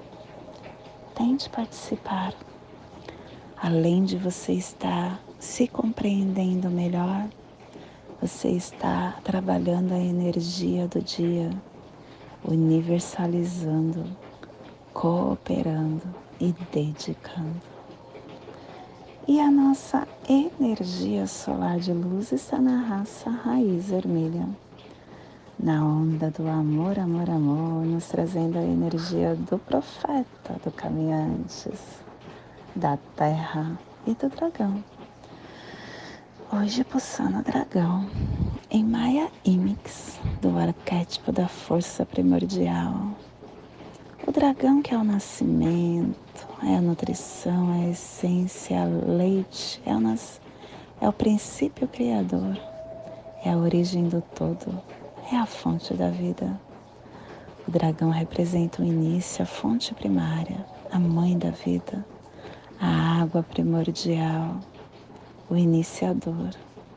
Tente 1.14 1.48
participar. 1.48 2.35
Além 3.57 4.02
de 4.02 4.16
você 4.16 4.52
estar 4.52 5.20
se 5.38 5.68
compreendendo 5.68 6.68
melhor, 6.68 7.29
você 8.20 8.48
está 8.48 9.14
trabalhando 9.22 9.92
a 9.92 9.98
energia 10.00 10.88
do 10.88 11.00
dia, 11.00 11.50
universalizando, 12.44 14.05
cooperando 14.92 16.02
e 16.40 16.52
dedicando. 16.72 17.62
E 19.29 19.38
a 19.38 19.52
nossa 19.52 20.09
energia 20.29 21.29
solar 21.29 21.79
de 21.79 21.92
luz 21.92 22.33
está 22.33 22.59
na 22.59 22.81
raça 22.81 23.31
raiz 23.31 23.88
vermelha 23.88 24.48
na 25.59 25.83
onda 25.83 26.31
do 26.31 26.47
amor, 26.49 26.99
amor, 26.99 27.31
amor, 27.31 27.87
nos 27.87 28.07
trazendo 28.07 28.59
a 28.59 28.62
energia 28.62 29.35
do 29.35 29.59
profeta, 29.59 30.61
do 30.62 30.71
caminhantes, 30.71 31.81
da 32.75 32.99
terra 33.16 33.79
e 34.07 34.14
do 34.14 34.29
dragão. 34.29 34.85
Hoje 36.53 36.85
pulsando 36.85 37.42
dragão 37.42 38.09
Em 38.71 38.85
Maya 38.85 39.29
Imix, 39.45 40.21
do 40.42 40.57
arquétipo 40.59 41.33
da 41.33 41.49
força 41.49 42.05
primordial, 42.05 43.16
o 44.27 44.31
dragão 44.31 44.83
que 44.83 44.92
é 44.92 44.99
o 44.99 45.05
nascimento, 45.05 46.47
é 46.64 46.77
a 46.77 46.83
nutrição, 46.83 47.73
é 47.73 47.87
a 47.87 47.90
essência, 47.90 48.75
é 48.75 48.83
a 48.83 48.85
leite, 48.85 49.81
é 49.87 49.95
o, 49.95 50.01
nas... 50.01 50.40
é 51.01 51.09
o 51.09 51.12
princípio 51.12 51.88
criador, 51.88 52.59
é 53.42 53.53
a 53.53 53.57
origem 53.57 54.09
do 54.09 54.21
todo, 54.21 54.83
é 55.33 55.37
a 55.37 55.47
fonte 55.47 55.95
da 55.95 56.11
vida. 56.11 56.61
O 57.67 57.71
dragão 57.71 58.11
representa 58.11 58.83
o 58.83 58.85
início, 58.85 59.43
a 59.43 59.47
fonte 59.47 59.95
primária, 59.95 60.65
a 60.91 60.99
mãe 60.99 61.37
da 61.37 61.51
vida, 61.51 62.05
a 62.81 63.21
água 63.23 63.43
primordial, 63.43 64.61
o 65.51 65.57
iniciador, 65.57 66.51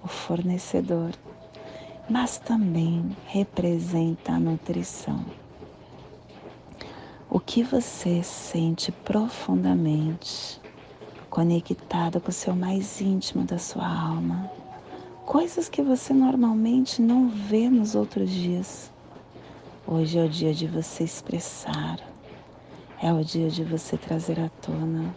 o 0.03 0.07
fornecedor 0.07 1.11
mas 2.09 2.39
também 2.39 3.15
representa 3.27 4.33
a 4.33 4.39
nutrição. 4.39 5.23
O 7.29 7.39
que 7.39 7.61
você 7.61 8.23
sente 8.23 8.91
profundamente, 8.91 10.59
conectado 11.29 12.19
com 12.19 12.29
o 12.29 12.33
seu 12.33 12.55
mais 12.55 12.99
íntimo 12.99 13.43
da 13.43 13.59
sua 13.59 13.87
alma, 13.87 14.49
coisas 15.29 15.69
que 15.69 15.83
você 15.83 16.11
normalmente 16.11 17.03
não 17.03 17.29
vê 17.29 17.69
nos 17.69 17.93
outros 17.93 18.31
dias. 18.31 18.91
Hoje 19.85 20.17
é 20.17 20.23
o 20.23 20.27
dia 20.27 20.55
de 20.55 20.65
você 20.65 21.03
expressar, 21.03 21.99
é 22.99 23.13
o 23.13 23.23
dia 23.23 23.47
de 23.47 23.63
você 23.63 23.95
trazer 23.95 24.39
à 24.39 24.49
tona 24.49 25.13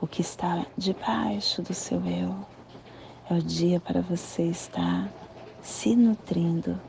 o 0.00 0.06
que 0.06 0.20
está 0.20 0.64
debaixo 0.76 1.60
do 1.60 1.74
seu 1.74 2.00
eu. 2.06 2.36
É 3.28 3.34
o 3.34 3.42
dia 3.42 3.80
para 3.80 4.00
você 4.00 4.44
estar 4.44 5.12
se 5.60 5.96
nutrindo 5.96 6.80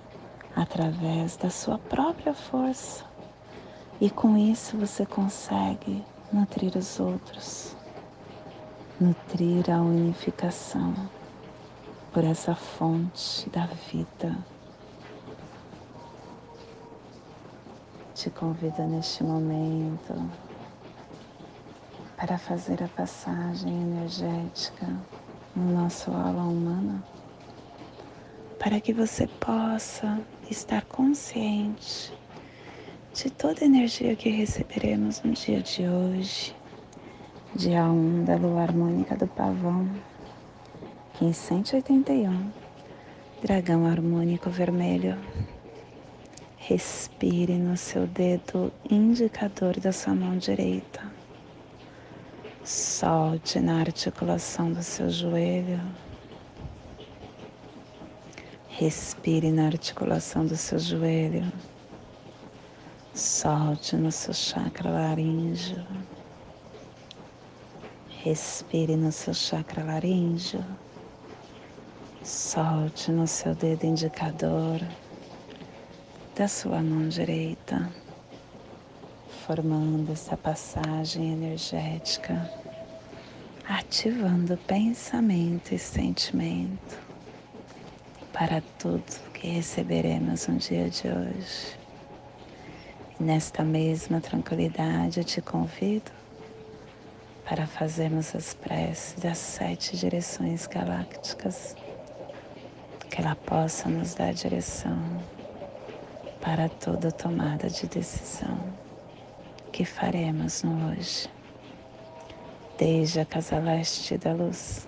através 0.55 1.35
da 1.37 1.49
sua 1.49 1.79
própria 1.79 2.35
força. 2.35 3.03
E 3.99 4.11
com 4.11 4.37
isso 4.37 4.77
você 4.77 5.07
consegue 5.07 6.03
nutrir 6.31 6.77
os 6.77 6.99
outros, 6.99 7.75
nutrir 9.01 9.71
a 9.71 9.81
unificação 9.81 10.93
por 12.13 12.23
essa 12.23 12.55
fonte 12.55 13.49
da 13.49 13.67
vida. 13.91 14.37
Te 18.13 18.29
convido 18.29 18.81
neste 18.87 19.23
momento 19.23 20.13
para 22.17 22.37
fazer 22.37 22.83
a 22.83 22.87
passagem 22.89 23.81
energética 23.81 24.87
no 25.55 25.73
nosso 25.73 26.11
aula 26.11 26.43
humana 26.43 27.03
para 28.59 28.81
que 28.81 28.91
você 28.91 29.25
possa 29.25 30.19
estar 30.51 30.83
consciente 30.85 32.13
de 33.13 33.29
toda 33.29 33.61
a 33.61 33.65
energia 33.65 34.15
que 34.15 34.29
receberemos 34.29 35.23
no 35.23 35.31
dia 35.31 35.61
de 35.61 35.87
hoje, 35.87 36.55
dia 37.55 37.85
1 37.85 38.25
da 38.25 38.35
lua 38.35 38.61
harmônica 38.61 39.15
do 39.15 39.27
pavão, 39.27 39.89
1581, 41.21 42.51
dragão 43.41 43.85
harmônico 43.85 44.49
vermelho. 44.49 45.17
Respire 46.57 47.57
no 47.57 47.75
seu 47.77 48.07
dedo 48.07 48.71
indicador 48.89 49.79
da 49.79 49.91
sua 49.91 50.13
mão 50.15 50.37
direita. 50.37 51.01
Solte 52.63 53.59
na 53.59 53.79
articulação 53.79 54.71
do 54.71 54.83
seu 54.83 55.09
joelho 55.09 55.79
Respire 58.79 59.51
na 59.51 59.65
articulação 59.65 60.45
do 60.45 60.55
seu 60.55 60.79
joelho. 60.79 61.51
Solte 63.13 63.97
no 63.97 64.09
seu 64.09 64.33
chakra 64.33 64.89
laríngeo. 64.89 65.85
Respire 68.23 68.95
no 68.95 69.11
seu 69.11 69.33
chakra 69.33 69.83
laríngeo. 69.83 70.63
Solte 72.21 73.11
no 73.11 73.25
seu 73.25 73.55
dedo 73.55 73.85
indicador 73.85 74.81
da 76.35 76.49
sua 76.49 76.81
mão 76.83 77.07
direita, 77.07 77.89
formando 79.45 80.11
essa 80.11 80.35
passagem 80.35 81.31
energética, 81.31 82.51
ativando 83.65 84.57
pensamento 84.57 85.73
e 85.73 85.79
sentimento 85.79 86.99
para 88.33 88.61
tudo 88.77 89.05
que 89.33 89.47
receberemos 89.47 90.45
no 90.47 90.57
dia 90.57 90.89
de 90.89 91.07
hoje. 91.07 91.79
E 93.17 93.23
nesta 93.23 93.63
mesma 93.63 94.19
tranquilidade 94.19 95.21
eu 95.21 95.23
te 95.23 95.41
convido 95.41 96.11
para 97.45 97.65
fazermos 97.65 98.35
as 98.35 98.53
preces 98.53 99.13
das 99.19 99.37
sete 99.37 99.97
direções 99.97 100.67
galácticas, 100.67 101.75
que 103.09 103.21
ela 103.21 103.35
possa 103.35 103.89
nos 103.89 104.13
dar 104.13 104.33
direção 104.33 104.97
para 106.41 106.69
toda 106.69 107.11
tomada 107.11 107.69
de 107.69 107.87
decisão 107.87 108.57
que 109.71 109.83
faremos 109.83 110.63
no 110.63 110.91
hoje. 110.91 111.29
Desde 112.77 113.19
a 113.19 113.25
casa 113.25 113.59
leste 113.59 114.17
da 114.17 114.33
luz 114.33 114.87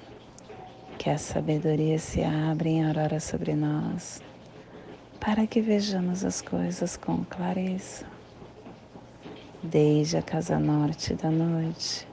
que 0.98 1.10
a 1.10 1.18
sabedoria 1.18 1.98
se 1.98 2.24
abra 2.24 2.70
em 2.70 2.86
aurora 2.86 3.20
sobre 3.20 3.56
nós, 3.56 4.22
para 5.20 5.48
que 5.48 5.60
vejamos 5.60 6.24
as 6.24 6.42
coisas 6.42 6.96
com 6.96 7.26
clareza. 7.26 8.06
Desde 9.64 10.18
a 10.18 10.22
casa 10.22 10.60
norte 10.60 11.16
da 11.16 11.32
noite, 11.32 12.08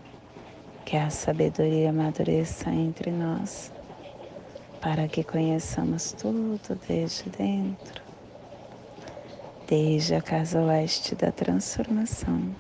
que 0.87 0.97
a 0.97 1.11
sabedoria 1.11 1.91
amadureça 1.91 2.71
entre 2.71 3.11
nós, 3.11 3.71
para 4.81 5.09
que 5.09 5.25
conheçamos 5.25 6.13
tudo 6.13 6.79
desde 6.87 7.29
dentro. 7.31 8.03
Desde 9.67 10.15
a 10.15 10.23
casa 10.23 10.61
oeste 10.63 11.15
da 11.15 11.31
transformação, 11.31 12.55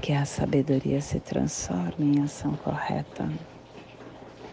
que 0.00 0.12
a 0.12 0.24
sabedoria 0.24 1.00
se 1.00 1.18
transforme 1.18 2.16
em 2.16 2.22
ação 2.22 2.54
correta 2.56 3.28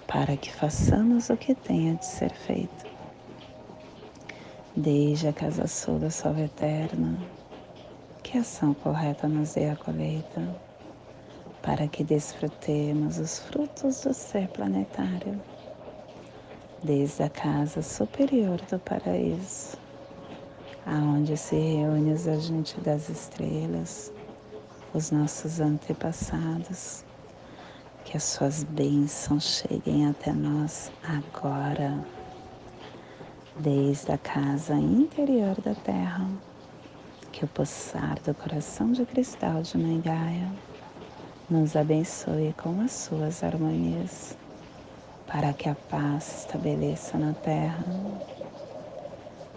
para 0.07 0.37
que 0.37 0.51
façamos 0.51 1.29
o 1.29 1.37
que 1.37 1.53
tenha 1.53 1.95
de 1.95 2.05
ser 2.05 2.31
feito. 2.31 2.85
Desde 4.75 5.27
a 5.27 5.33
casa 5.33 5.67
sul 5.67 5.99
da 5.99 6.09
salva 6.09 6.41
eterna, 6.41 7.17
que 8.23 8.37
a 8.37 8.41
ação 8.41 8.73
correta 8.73 9.27
nos 9.27 9.53
dê 9.53 9.69
a 9.69 9.75
colheita, 9.75 10.55
para 11.61 11.87
que 11.87 12.03
desfrutemos 12.03 13.17
os 13.17 13.39
frutos 13.39 14.01
do 14.01 14.13
ser 14.13 14.47
planetário. 14.49 15.41
Desde 16.85 17.23
a 17.23 17.29
casa 17.29 17.81
superior 17.81 18.61
do 18.69 18.77
paraíso, 18.77 19.75
aonde 20.85 21.35
se 21.35 21.55
reúne 21.55 22.13
os 22.13 22.27
agentes 22.27 22.75
das 22.83 23.09
estrelas, 23.09 24.13
os 24.93 25.09
nossos 25.09 25.59
antepassados, 25.59 27.03
que 28.03 28.15
as 28.15 28.23
suas 28.23 28.63
bênçãos 28.63 29.63
cheguem 29.67 30.05
até 30.05 30.31
nós 30.31 30.91
agora, 31.03 32.05
desde 33.59 34.11
a 34.11 34.17
casa 34.19 34.75
interior 34.75 35.59
da 35.61 35.73
Terra, 35.73 36.29
que 37.31 37.43
o 37.45 37.47
pulsar 37.47 38.19
do 38.21 38.35
coração 38.35 38.91
de 38.91 39.03
cristal 39.07 39.63
de 39.63 39.75
Mãe 39.75 39.99
Gaia 40.01 40.51
nos 41.49 41.75
abençoe 41.75 42.53
com 42.53 42.79
as 42.79 42.91
suas 42.91 43.43
harmonias, 43.43 44.37
para 45.27 45.53
que 45.53 45.69
a 45.69 45.75
paz 45.89 46.41
estabeleça 46.41 47.17
na 47.17 47.33
Terra, 47.33 47.85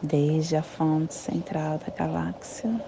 desde 0.03 0.57
a 0.57 0.63
fonte 0.63 1.15
central 1.15 1.79
da 1.79 1.93
galáxia, 1.93 2.83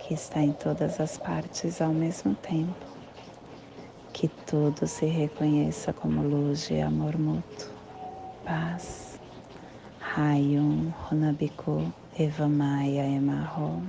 que 0.00 0.14
está 0.14 0.40
em 0.40 0.52
todas 0.52 1.00
as 1.00 1.16
partes 1.16 1.80
ao 1.80 1.92
mesmo 1.92 2.34
tempo 2.36 2.96
que 4.16 4.28
tudo 4.46 4.86
se 4.86 5.04
reconheça 5.04 5.92
como 5.92 6.22
luz 6.22 6.70
e 6.70 6.80
amor 6.80 7.18
mútuo. 7.18 7.68
Paz. 8.46 9.20
Rayum 10.00 10.90
Runabiku 11.04 11.92
Evamaya 12.18 13.06
Emarro. 13.06 13.82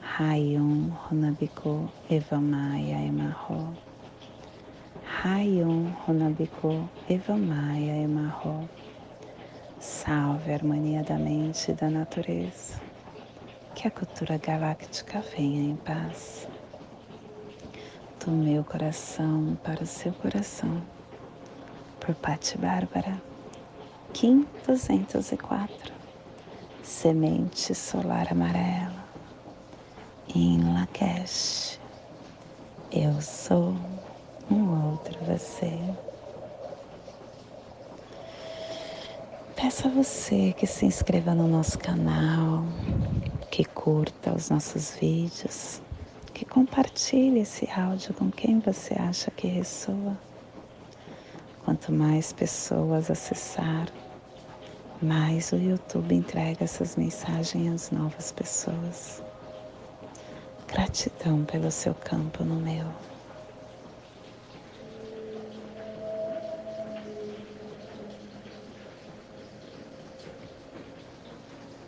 Rayum 0.00 0.90
Runabiku 0.90 1.90
Evamaya 2.08 3.04
Emarro. 3.04 3.87
Rayum 5.20 5.90
Runabiku 6.06 6.88
Evamaya 7.10 8.04
Emarro. 8.04 8.68
Salve 9.80 10.52
a 10.52 10.54
harmonia 10.54 11.02
da 11.02 11.18
mente 11.18 11.72
e 11.72 11.74
da 11.74 11.90
natureza. 11.90 12.80
Que 13.74 13.88
a 13.88 13.90
cultura 13.90 14.38
galáctica 14.38 15.20
venha 15.36 15.72
em 15.72 15.74
paz 15.74 16.46
do 18.24 18.30
meu 18.30 18.62
coração 18.62 19.58
para 19.64 19.82
o 19.82 19.86
seu 19.86 20.12
coração, 20.12 20.80
por 21.98 22.14
Patti 22.14 22.56
Bárbara. 22.56 23.20
Kim 24.12 24.46
204, 24.64 25.92
Semente 26.84 27.74
Solar 27.74 28.28
Amarela, 28.30 29.04
em 30.32 30.62
Lakesh. 30.72 31.80
Eu 32.92 33.20
sou 33.20 33.74
um 34.50 34.92
outro 34.92 35.18
você. 35.24 35.78
Peço 39.54 39.88
a 39.88 39.90
você 39.90 40.54
que 40.56 40.66
se 40.66 40.86
inscreva 40.86 41.34
no 41.34 41.48
nosso 41.48 41.78
canal, 41.78 42.64
que 43.50 43.64
curta 43.64 44.32
os 44.32 44.50
nossos 44.50 44.94
vídeos, 44.96 45.82
que 46.32 46.44
compartilhe 46.44 47.40
esse 47.40 47.68
áudio 47.70 48.14
com 48.14 48.30
quem 48.30 48.60
você 48.60 48.94
acha 48.94 49.30
que 49.30 49.48
ressoa. 49.48 50.16
Quanto 51.64 51.92
mais 51.92 52.32
pessoas 52.32 53.10
acessar, 53.10 53.88
mais 55.02 55.52
o 55.52 55.56
YouTube 55.56 56.14
entrega 56.14 56.64
essas 56.64 56.96
mensagens 56.96 57.74
às 57.74 57.90
novas 57.90 58.32
pessoas. 58.32 59.22
Gratidão 60.68 61.44
pelo 61.44 61.70
seu 61.70 61.94
campo 61.94 62.44
no 62.44 62.56
meu. 62.56 63.07